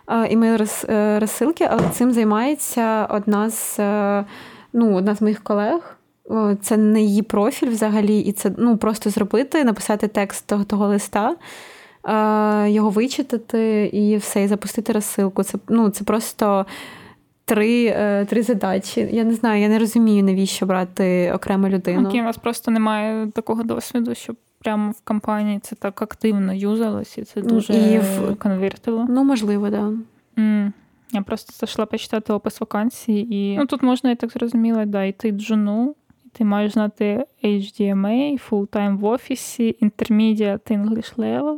е, 0.07 0.27
імейл 0.27 0.57
розсилки, 1.19 1.67
але 1.71 1.89
цим 1.91 2.11
займається 2.11 3.05
одна 3.05 3.49
з 3.49 3.79
ну, 4.73 4.95
одна 4.95 5.15
з 5.15 5.21
моїх 5.21 5.43
колег. 5.43 5.97
Це 6.61 6.77
не 6.77 7.01
її 7.01 7.21
профіль 7.21 7.69
взагалі, 7.69 8.19
і 8.19 8.31
це 8.31 8.51
ну, 8.57 8.77
просто 8.77 9.09
зробити, 9.09 9.63
написати 9.63 10.07
текст 10.07 10.47
того, 10.47 10.63
того 10.63 10.87
листа, 10.87 11.35
його 12.67 12.89
вичитати 12.89 13.85
і 13.93 14.17
все, 14.17 14.43
і 14.43 14.47
запустити 14.47 14.93
розсилку. 14.93 15.43
Це 15.43 15.57
ну, 15.69 15.89
це 15.89 16.03
просто 16.03 16.65
три 17.55 17.85
е, 17.85 18.25
три 18.25 18.43
задачі. 18.43 19.09
Я 19.11 19.23
не 19.23 19.33
знаю, 19.33 19.61
я 19.61 19.69
не 19.69 19.79
розумію, 19.79 20.23
навіщо 20.23 20.65
брати 20.65 21.31
окрему 21.35 21.67
людину. 21.67 22.09
Окей, 22.09 22.21
у 22.21 22.23
вас 22.23 22.37
просто 22.37 22.71
немає 22.71 23.27
такого 23.27 23.63
досвіду, 23.63 24.15
щоб 24.15 24.35
прямо 24.59 24.91
в 24.91 25.01
компанії 25.01 25.59
це 25.59 25.75
так 25.75 26.01
активно 26.01 26.53
юзалось, 26.53 27.17
і 27.17 27.23
це 27.23 27.41
дуже 27.41 27.73
і 27.73 27.99
в... 27.99 28.35
конвертило. 28.35 29.05
Ну, 29.09 29.23
можливо, 29.23 29.69
так. 29.69 29.81
Да. 30.37 30.41
Mm. 30.43 30.71
Я 31.11 31.21
просто 31.21 31.53
зайшла 31.53 31.85
почитати 31.85 32.33
опис 32.33 32.61
вакансії, 32.61 33.35
і 33.35 33.57
ну 33.57 33.65
тут 33.65 33.83
можна, 33.83 34.09
я 34.09 34.15
так 34.15 34.31
зрозуміла, 34.31 34.85
да, 34.85 35.03
йти 35.03 35.31
джуну, 35.31 35.95
ти 36.31 36.45
маєш 36.45 36.73
знати 36.73 37.25
HDMA, 37.43 38.49
full-time 38.49 38.97
в 38.97 39.05
офісі, 39.05 39.75
intermediate 39.81 40.71
English 40.71 41.15
level. 41.15 41.57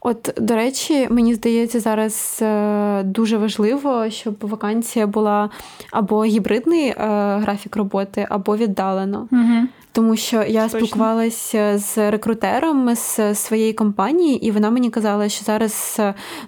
От, 0.00 0.34
до 0.36 0.54
речі, 0.54 1.08
мені 1.10 1.34
здається, 1.34 1.80
зараз 1.80 2.38
е, 2.42 3.02
дуже 3.02 3.38
важливо, 3.38 4.10
щоб 4.10 4.34
вакансія 4.40 5.06
була 5.06 5.50
або 5.90 6.24
гібридний 6.24 6.88
е, 6.88 6.94
графік 7.36 7.76
роботи, 7.76 8.26
або 8.30 8.56
віддалено. 8.56 9.28
Угу. 9.32 9.68
Тому 9.92 10.16
що 10.16 10.36
я 10.36 10.62
Точно. 10.62 10.78
спілкувалася 10.78 11.78
з 11.78 12.10
рекрутером 12.10 12.94
з 12.94 13.34
своєї 13.34 13.72
компанії, 13.72 14.46
і 14.46 14.50
вона 14.50 14.70
мені 14.70 14.90
казала, 14.90 15.28
що 15.28 15.44
зараз 15.44 16.00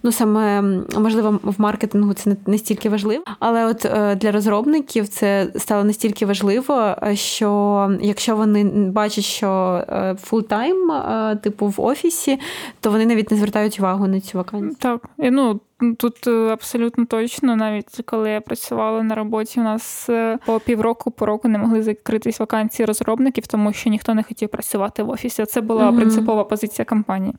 ну 0.03 0.13
саме 0.13 0.63
можливо 0.99 1.41
в 1.43 1.55
маркетингу 1.59 2.15
це 2.15 2.31
не 2.31 2.37
настільки 2.47 2.89
важливо, 2.89 3.25
але 3.39 3.67
от 3.67 3.85
е, 3.85 4.15
для 4.15 4.33
розробників 4.33 5.09
це 5.09 5.47
стало 5.57 5.85
настільки 5.85 6.27
важливо, 6.27 6.97
що 7.15 7.91
якщо 8.01 8.37
вони 8.37 8.65
бачать, 8.91 9.25
що 9.25 9.81
full-time, 10.23 10.93
типу 11.43 11.67
в 11.67 11.81
офісі, 11.81 12.39
то 12.81 12.91
вони 12.91 13.07
навіть 13.07 13.31
не 13.31 13.37
звертають 13.37 13.79
увагу 13.81 14.07
на 14.07 14.21
цю 14.21 14.39
вакансію. 14.39 14.77
Так, 14.81 15.09
і 15.19 15.31
ну 15.31 15.61
Тут 15.99 16.27
е, 16.27 16.31
абсолютно 16.31 17.05
точно, 17.05 17.57
навіть 17.57 18.01
коли 18.07 18.31
я 18.31 18.41
працювала 18.41 19.03
на 19.03 19.15
роботі, 19.15 19.61
у 19.61 19.63
нас 19.63 20.11
е, 20.11 20.39
по 20.47 20.61
півроку 20.61 21.11
по 21.11 21.27
року 21.27 21.49
не 21.49 21.59
могли 21.59 21.83
закритись 21.83 22.41
вакансії 22.41 22.87
розробників, 22.87 23.47
тому 23.47 23.73
що 23.73 23.91
ніхто 23.91 24.15
не 24.15 24.23
хотів 24.23 24.49
працювати 24.49 25.03
в 25.03 25.11
офісі. 25.11 25.45
Це 25.45 25.61
була 25.61 25.91
mm-hmm. 25.91 25.97
принципова 25.97 26.45
позиція 26.45 26.85
компанії. 26.85 27.35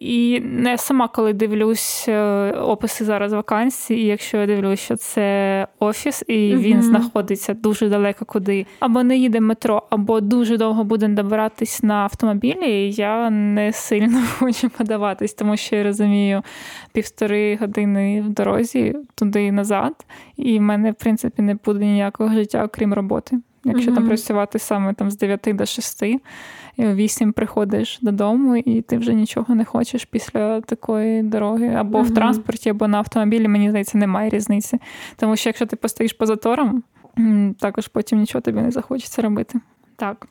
І 0.00 0.40
я 0.40 0.78
сама, 0.78 1.08
коли 1.08 1.32
дивлюсь 1.32 2.04
е, 2.08 2.50
описи 2.50 3.04
зараз 3.04 3.32
вакансій, 3.32 3.94
і 3.94 4.06
якщо 4.06 4.36
я 4.36 4.46
дивлюсь, 4.46 4.80
що 4.80 4.96
це 4.96 5.66
офіс, 5.78 6.24
і 6.26 6.32
mm-hmm. 6.32 6.58
він 6.58 6.82
знаходиться 6.82 7.54
дуже 7.54 7.88
далеко 7.88 8.24
куди, 8.24 8.66
або 8.80 9.02
не 9.02 9.16
їде 9.16 9.40
метро, 9.40 9.82
або 9.90 10.20
дуже 10.20 10.56
довго 10.56 10.84
буде 10.84 11.08
добиратись 11.08 11.82
на 11.82 11.94
автомобілі, 11.94 12.92
я 12.92 13.30
не 13.30 13.72
сильно 13.72 14.22
хочу 14.38 14.70
подаватись, 14.70 15.34
тому 15.34 15.56
що 15.56 15.76
я 15.76 15.84
розумію 15.84 16.42
півтори 16.92 17.56
години 17.56 17.77
години 17.78 18.20
в 18.20 18.28
дорозі 18.28 18.96
туди 19.14 19.44
і 19.44 19.52
назад, 19.52 20.06
і 20.36 20.58
в 20.58 20.62
мене, 20.62 20.90
в 20.90 20.94
принципі, 20.94 21.42
не 21.42 21.54
буде 21.54 21.84
ніякого 21.84 22.32
життя, 22.32 22.64
окрім 22.64 22.94
роботи. 22.94 23.38
Якщо 23.64 23.90
mm-hmm. 23.90 23.94
там 23.94 24.06
працювати 24.06 24.58
саме 24.58 24.94
там 24.94 25.10
з 25.10 25.18
9 25.18 25.40
до 25.46 25.66
6, 25.66 26.02
і 26.02 26.20
о 26.78 26.94
8 26.94 27.32
приходиш 27.32 27.98
додому, 28.02 28.56
і 28.56 28.82
ти 28.82 28.98
вже 28.98 29.14
нічого 29.14 29.54
не 29.54 29.64
хочеш 29.64 30.04
після 30.04 30.60
такої 30.60 31.22
дороги, 31.22 31.74
або 31.74 31.98
mm-hmm. 31.98 32.02
в 32.02 32.14
транспорті, 32.14 32.70
або 32.70 32.88
на 32.88 32.98
автомобілі, 32.98 33.48
мені 33.48 33.70
здається, 33.70 33.98
немає 33.98 34.30
різниці. 34.30 34.78
Тому 35.16 35.36
що 35.36 35.48
якщо 35.48 35.66
ти 35.66 35.76
постоїш 35.76 36.12
по 36.12 36.26
заторам, 36.26 36.82
також 37.60 37.88
потім 37.88 38.18
нічого 38.18 38.42
тобі 38.42 38.60
не 38.60 38.70
захочеться 38.70 39.22
робити. 39.22 39.60
Так. 39.96 40.26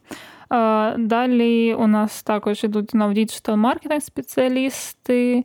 Далі 0.98 1.74
у 1.74 1.88
нас 1.88 2.24
також 2.24 2.64
йдуть 2.64 2.94
на 2.94 3.14
діджитал-маркетинг 3.14 4.02
спеціалісти. 4.02 5.44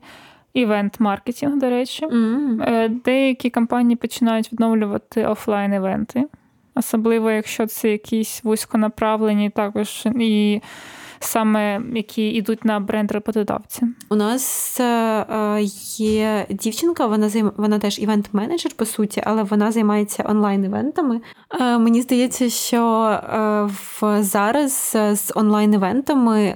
Івент-маркетинг, 0.55 1.59
до 1.59 1.71
речі. 1.71 2.07
Mm. 2.07 3.03
Деякі 3.05 3.51
компанії 3.51 3.97
починають 3.97 4.53
відновлювати 4.53 5.27
офлайн-івенти, 5.27 6.25
особливо, 6.75 7.31
якщо 7.31 7.67
це 7.67 7.91
якісь 7.91 8.45
вузьконаправлені, 8.45 9.51
також 9.51 10.07
і 10.21 10.61
саме 11.25 11.81
які 11.95 12.29
йдуть 12.29 12.65
на 12.65 12.81
бренд 12.81 13.13
роботодавці. 13.13 13.87
У 14.11 14.15
нас 14.15 14.81
е, 14.81 15.61
є 15.97 16.47
дівчинка, 16.51 17.07
вона 17.07 17.29
займ... 17.29 17.53
вона 17.57 17.79
теж 17.79 17.99
івент-менеджер, 17.99 18.75
по 18.77 18.85
суті, 18.85 19.23
але 19.27 19.43
вона 19.43 19.73
займається 19.73 20.25
онлайн-івентами. 20.29 21.21
Е, 21.61 21.79
мені 21.79 22.03
здається, 22.03 22.51
що 22.51 23.05
е, 23.05 23.63
в 23.63 24.23
зараз 24.23 24.97
з 25.13 25.33
онлайн-івентами 25.35 26.55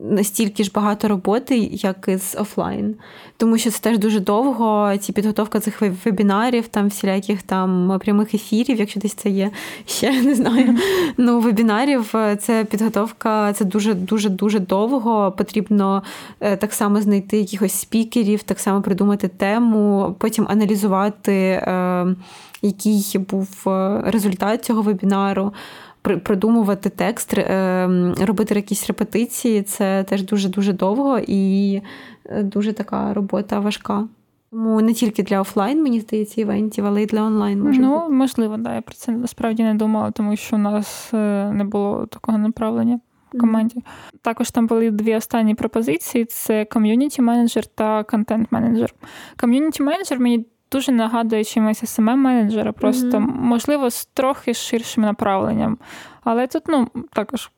настільки 0.00 0.64
ж 0.64 0.70
багато 0.74 1.08
роботи, 1.08 1.58
як 1.72 2.08
і 2.08 2.16
з 2.16 2.34
офлайн. 2.34 2.94
Тому 3.36 3.58
що 3.58 3.70
це 3.70 3.78
теж 3.80 3.98
дуже 3.98 4.20
довго. 4.20 4.96
Ці 5.00 5.12
підготовка 5.12 5.60
цих 5.60 5.82
вебінарів, 6.04 6.68
там 6.68 6.88
всіляких 6.88 7.42
там 7.42 7.98
прямих 8.04 8.34
ефірів, 8.34 8.78
якщо 8.78 9.00
десь 9.00 9.14
це 9.14 9.30
є, 9.30 9.50
ще 9.86 10.22
не 10.22 10.34
знаю. 10.34 10.78
Ну, 11.16 11.40
вебінарів 11.40 12.14
це 12.40 12.64
підготовка, 12.70 13.52
це 13.52 13.64
дуже 13.64 13.94
дуже 13.94 14.28
дуже 14.28 14.58
довго. 14.58 15.32
Потрібно 15.38 16.02
е, 16.40 16.56
так 16.56 16.72
само 16.72 17.00
знайти 17.00 17.38
якихось 17.38 17.72
спікерів, 17.72 18.42
так 18.42 18.60
само 18.60 18.82
придумати 18.82 19.28
тему, 19.28 20.16
потім 20.18 20.46
аналізувати, 20.48 21.32
е, 21.32 22.06
який 22.62 23.18
був 23.30 23.48
е, 23.66 24.02
результат 24.06 24.64
цього 24.64 24.82
вебінару. 24.82 25.52
Продумувати 26.16 26.90
текст, 26.90 27.34
робити 28.20 28.54
якісь 28.54 28.86
репетиції 28.86 29.62
це 29.62 30.04
теж 30.04 30.22
дуже 30.22 30.48
дуже 30.48 30.72
довго 30.72 31.18
і 31.26 31.82
дуже 32.42 32.72
така 32.72 33.14
робота 33.14 33.60
важка. 33.60 34.08
Тому 34.50 34.80
не 34.80 34.92
тільки 34.92 35.22
для 35.22 35.40
офлайн, 35.40 35.82
мені 35.82 36.00
здається, 36.00 36.40
івентів, 36.40 36.86
але 36.86 37.02
й 37.02 37.06
для 37.06 37.22
онлайн 37.22 37.62
може 37.62 37.80
Ну, 37.80 38.00
бути. 38.00 38.12
можливо, 38.12 38.56
да. 38.56 38.74
Я 38.74 38.80
про 38.80 38.94
це 38.94 39.12
насправді 39.12 39.62
не 39.62 39.74
думала, 39.74 40.10
тому 40.10 40.36
що 40.36 40.56
у 40.56 40.58
нас 40.58 41.12
не 41.52 41.66
було 41.72 42.06
такого 42.06 42.38
направлення 42.38 43.00
в 43.34 43.38
команді. 43.40 43.76
Mm-hmm. 43.76 44.18
Також 44.22 44.50
там 44.50 44.66
були 44.66 44.90
дві 44.90 45.14
останні 45.14 45.54
пропозиції: 45.54 46.24
це 46.24 46.64
ком'юніті 46.64 47.22
менеджер 47.22 47.66
та 47.66 48.04
контент 48.04 48.52
менеджер. 48.52 48.94
Ком'юніті 49.40 49.82
менеджер 49.82 50.20
мені 50.20 50.46
дуже 50.72 50.92
нагадує 50.92 51.44
чимось 51.44 51.82
smm 51.82 52.16
менеджера 52.16 52.72
просто 52.72 53.06
mm-hmm. 53.06 53.40
можливо 53.40 53.90
з 53.90 54.04
трохи 54.04 54.54
ширшим 54.54 55.04
направленням. 55.04 55.78
Але 56.24 56.46
тут 56.46 56.62
ну, 56.68 56.88
також. 57.12 57.50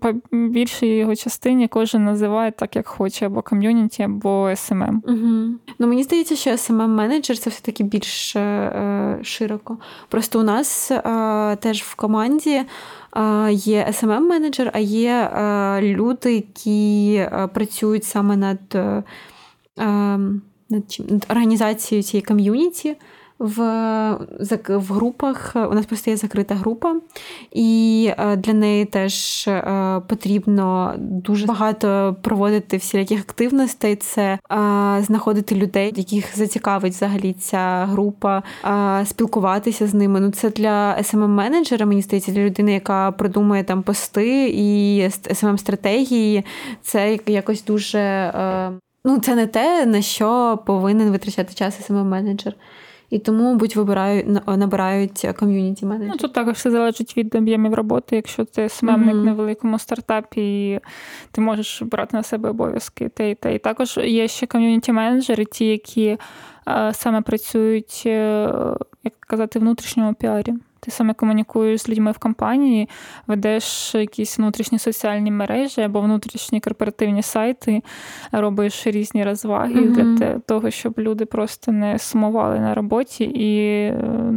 По 0.00 0.12
більшій 0.32 0.86
його 0.86 1.16
частині 1.16 1.68
кожен 1.68 2.04
називає 2.04 2.50
так, 2.50 2.76
як 2.76 2.86
хоче, 2.86 3.26
або 3.26 3.42
ком'юніті, 3.42 4.02
або 4.02 4.48
SMM. 4.48 5.00
Угу. 5.04 5.58
Ну 5.78 5.86
мені 5.86 6.02
здається, 6.02 6.36
що 6.36 6.50
smm 6.50 6.86
менеджер 6.86 7.38
це 7.38 7.50
все-таки 7.50 7.84
більш 7.84 8.36
е, 8.36 9.18
широко. 9.22 9.78
Просто 10.08 10.40
у 10.40 10.42
нас 10.42 10.90
е, 10.90 11.56
теж 11.56 11.82
в 11.82 11.94
команді 11.94 12.62
є 13.50 13.86
smm 13.90 14.20
менеджер 14.20 14.70
а 14.74 14.78
є 14.78 15.30
люди, 15.82 16.34
які 16.34 17.26
працюють 17.52 18.04
саме 18.04 18.36
над, 18.36 18.94
над, 20.70 20.96
над 21.08 21.26
організацією 21.28 22.02
цієї 22.02 22.22
ком'юніті 22.22 22.96
в 23.38 23.60
в 24.68 24.92
групах. 24.92 25.52
У 25.54 25.74
нас 25.74 25.86
просто 25.86 26.10
є 26.10 26.16
закрита 26.16 26.54
група, 26.54 26.96
і 27.52 28.10
е, 28.18 28.36
для 28.36 28.52
неї 28.52 28.84
теж 28.84 29.48
е, 29.48 30.02
потрібно 30.08 30.94
дуже 30.98 31.46
багато 31.46 32.16
проводити 32.22 32.76
всіляких 32.76 33.20
активностей. 33.20 33.96
Це 33.96 34.22
е, 34.22 34.38
знаходити 35.02 35.54
людей, 35.54 35.92
яких 35.96 36.36
зацікавить 36.36 36.92
взагалі 36.92 37.32
ця 37.32 37.86
група, 37.86 38.42
спілкуватися 39.04 39.86
з 39.86 39.94
ними. 39.94 40.20
Ну 40.20 40.30
це 40.30 40.50
для 40.50 40.96
smm 40.98 41.26
менеджера 41.26 41.86
мені 41.86 42.02
здається, 42.02 42.32
для 42.32 42.40
людини, 42.40 42.72
яка 42.72 43.12
продумує 43.12 43.64
там 43.64 43.82
пости 43.82 44.48
і 44.48 45.02
smm 45.02 45.58
стратегії. 45.58 46.44
Це 46.82 47.18
якось 47.26 47.64
дуже. 47.64 48.32
Ну, 49.04 49.18
це 49.18 49.34
не 49.34 49.46
те, 49.46 49.86
на 49.86 50.02
що 50.02 50.58
повинен 50.66 51.10
витрачати 51.10 51.54
час 51.54 51.90
SMM 51.90 52.04
менеджер 52.04 52.54
і 53.10 53.18
тому, 53.18 53.44
мабуть, 53.44 53.76
вибирають 53.76 54.26
набирають 54.46 55.26
community 55.38 55.86
менеджер. 55.86 56.10
Ну, 56.10 56.16
Тут 56.16 56.32
також 56.32 56.54
все 56.54 56.70
залежить 56.70 57.16
від 57.16 57.34
об'ємів 57.34 57.74
роботи. 57.74 58.16
Якщо 58.16 58.44
ти 58.44 58.68
SMMник 58.68 59.14
mm-hmm. 59.16 59.20
в 59.20 59.24
невеликому 59.24 59.78
стартапі, 59.78 60.70
і 60.70 60.80
ти 61.30 61.40
можеш 61.40 61.82
брати 61.82 62.16
на 62.16 62.22
себе 62.22 62.50
обов'язки 62.50 63.08
те 63.08 63.30
і 63.30 63.34
те. 63.34 63.54
І 63.54 63.58
також 63.58 63.96
є 63.96 64.28
ще 64.28 64.46
community 64.46 64.92
менеджери, 64.92 65.44
ті, 65.44 65.66
які 65.66 66.18
а, 66.64 66.92
саме 66.92 67.20
працюють, 67.20 68.02
е, 68.06 68.52
як 69.04 69.20
казати, 69.20 69.58
в 69.58 69.62
внутрішньому 69.62 70.14
піарі. 70.14 70.54
Ти 70.88 70.92
саме 70.92 71.14
комунікуєш 71.14 71.80
з 71.80 71.88
людьми 71.88 72.12
в 72.12 72.18
компанії, 72.18 72.88
ведеш 73.26 73.94
якісь 73.94 74.38
внутрішні 74.38 74.78
соціальні 74.78 75.30
мережі 75.30 75.80
або 75.80 76.00
внутрішні 76.00 76.60
корпоративні 76.60 77.22
сайти, 77.22 77.82
робиш 78.32 78.86
різні 78.86 79.24
розваги 79.24 79.80
mm-hmm. 79.80 80.14
для 80.14 80.38
того, 80.38 80.70
щоб 80.70 80.94
люди 80.98 81.26
просто 81.26 81.72
не 81.72 81.98
сумували 81.98 82.60
на 82.60 82.74
роботі 82.74 83.24
і 83.24 83.56
е, 83.84 84.32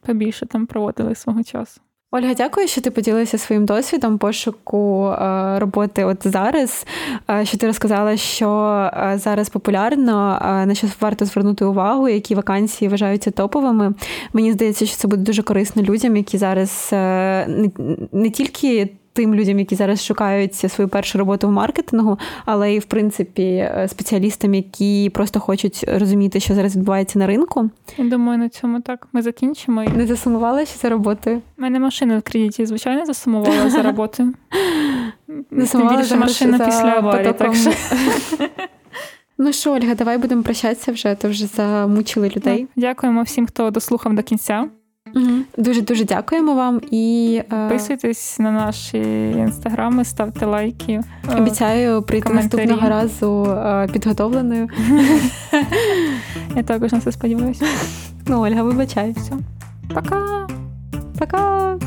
побільше 0.00 0.46
там 0.46 0.66
проводили 0.66 1.14
свого 1.14 1.42
часу. 1.42 1.80
Ольга, 2.16 2.34
дякую, 2.34 2.68
що 2.68 2.80
ти 2.80 2.90
поділилася 2.90 3.38
своїм 3.38 3.64
досвідом 3.64 4.18
пошуку 4.18 5.06
е, 5.08 5.58
роботи 5.58 6.04
от 6.04 6.26
зараз. 6.26 6.86
Е, 7.30 7.44
що 7.44 7.58
ти 7.58 7.66
розказала, 7.66 8.16
що 8.16 8.50
е, 8.96 9.18
зараз 9.18 9.48
популярно, 9.48 10.38
на 10.66 10.74
що 10.74 10.86
варто 11.00 11.24
звернути 11.24 11.64
увагу, 11.64 12.08
які 12.08 12.34
вакансії 12.34 12.88
вважаються 12.88 13.30
топовими. 13.30 13.94
Мені 14.32 14.52
здається, 14.52 14.86
що 14.86 14.96
це 14.96 15.08
буде 15.08 15.22
дуже 15.22 15.42
корисно 15.42 15.82
людям, 15.82 16.16
які 16.16 16.38
зараз 16.38 16.88
не 18.12 18.30
тільки 18.30 18.90
тим 19.14 19.34
людям, 19.34 19.58
які 19.58 19.74
зараз 19.74 20.04
шукають 20.04 20.54
свою 20.54 20.88
першу 20.88 21.18
роботу 21.18 21.48
в 21.48 21.52
маркетингу, 21.52 22.18
але 22.44 22.74
і 22.74 22.78
в 22.78 22.84
принципі 22.84 23.42
е, 23.42 23.86
спеціалістам, 23.90 24.54
які 24.54 25.10
просто 25.14 25.40
хочуть 25.40 25.84
розуміти, 25.88 26.40
що 26.40 26.54
зараз 26.54 26.76
відбувається 26.76 27.18
на 27.18 27.26
ринку. 27.26 27.70
Я 27.98 28.04
думаю, 28.04 28.38
на 28.38 28.48
цьому 28.48 28.80
так 28.80 29.08
ми 29.12 29.22
закінчимо. 29.22 29.84
Не 29.96 30.06
засумувала 30.06 30.64
ще 30.64 30.78
за 30.78 30.88
роботою? 30.88 31.42
У 31.58 31.62
мене 31.62 31.80
машина 31.80 32.18
в 32.18 32.22
кредиті, 32.22 32.66
звичайно, 32.66 33.06
засумувала 33.06 33.70
за 33.70 33.82
роботою. 33.82 34.34
Засумувала 35.50 36.00
більше 36.00 36.16
машина 36.16 36.58
за 36.58 36.64
після 36.64 36.88
аварії. 36.88 37.32
Так 37.32 37.54
що... 37.54 37.70
Ну 39.38 39.52
що, 39.52 39.72
Ольга, 39.72 39.94
давай 39.94 40.18
будемо 40.18 40.42
прощатися 40.42 40.92
вже, 40.92 41.14
то 41.14 41.28
вже 41.28 41.46
замучили 41.46 42.28
людей. 42.36 42.66
Дякуємо 42.76 43.22
всім, 43.22 43.46
хто 43.46 43.70
дослухав 43.70 44.14
до 44.14 44.22
кінця. 44.22 44.68
Дуже 45.58 45.82
дуже 45.82 46.04
дякуємо 46.04 46.54
вам 46.54 46.80
і 46.90 47.42
підписуйтесь 47.50 48.38
на 48.38 48.50
наші 48.50 48.98
інстаграми, 49.30 50.04
ставте 50.04 50.46
лайки. 50.46 51.00
Обіцяю 51.38 52.02
прийти 52.02 52.28
коментарі. 52.28 52.60
наступного 52.60 52.88
разу 52.88 53.58
підготовленою. 53.92 54.68
Я 56.56 56.62
також 56.62 56.92
на 56.92 57.00
це 57.00 57.12
сподіваюся. 57.12 57.66
Ну, 58.26 58.40
Ольга, 58.40 58.62
вибачай. 58.62 59.14
Все. 59.18 59.32
Пока. 59.94 60.46
Пока. 61.18 61.78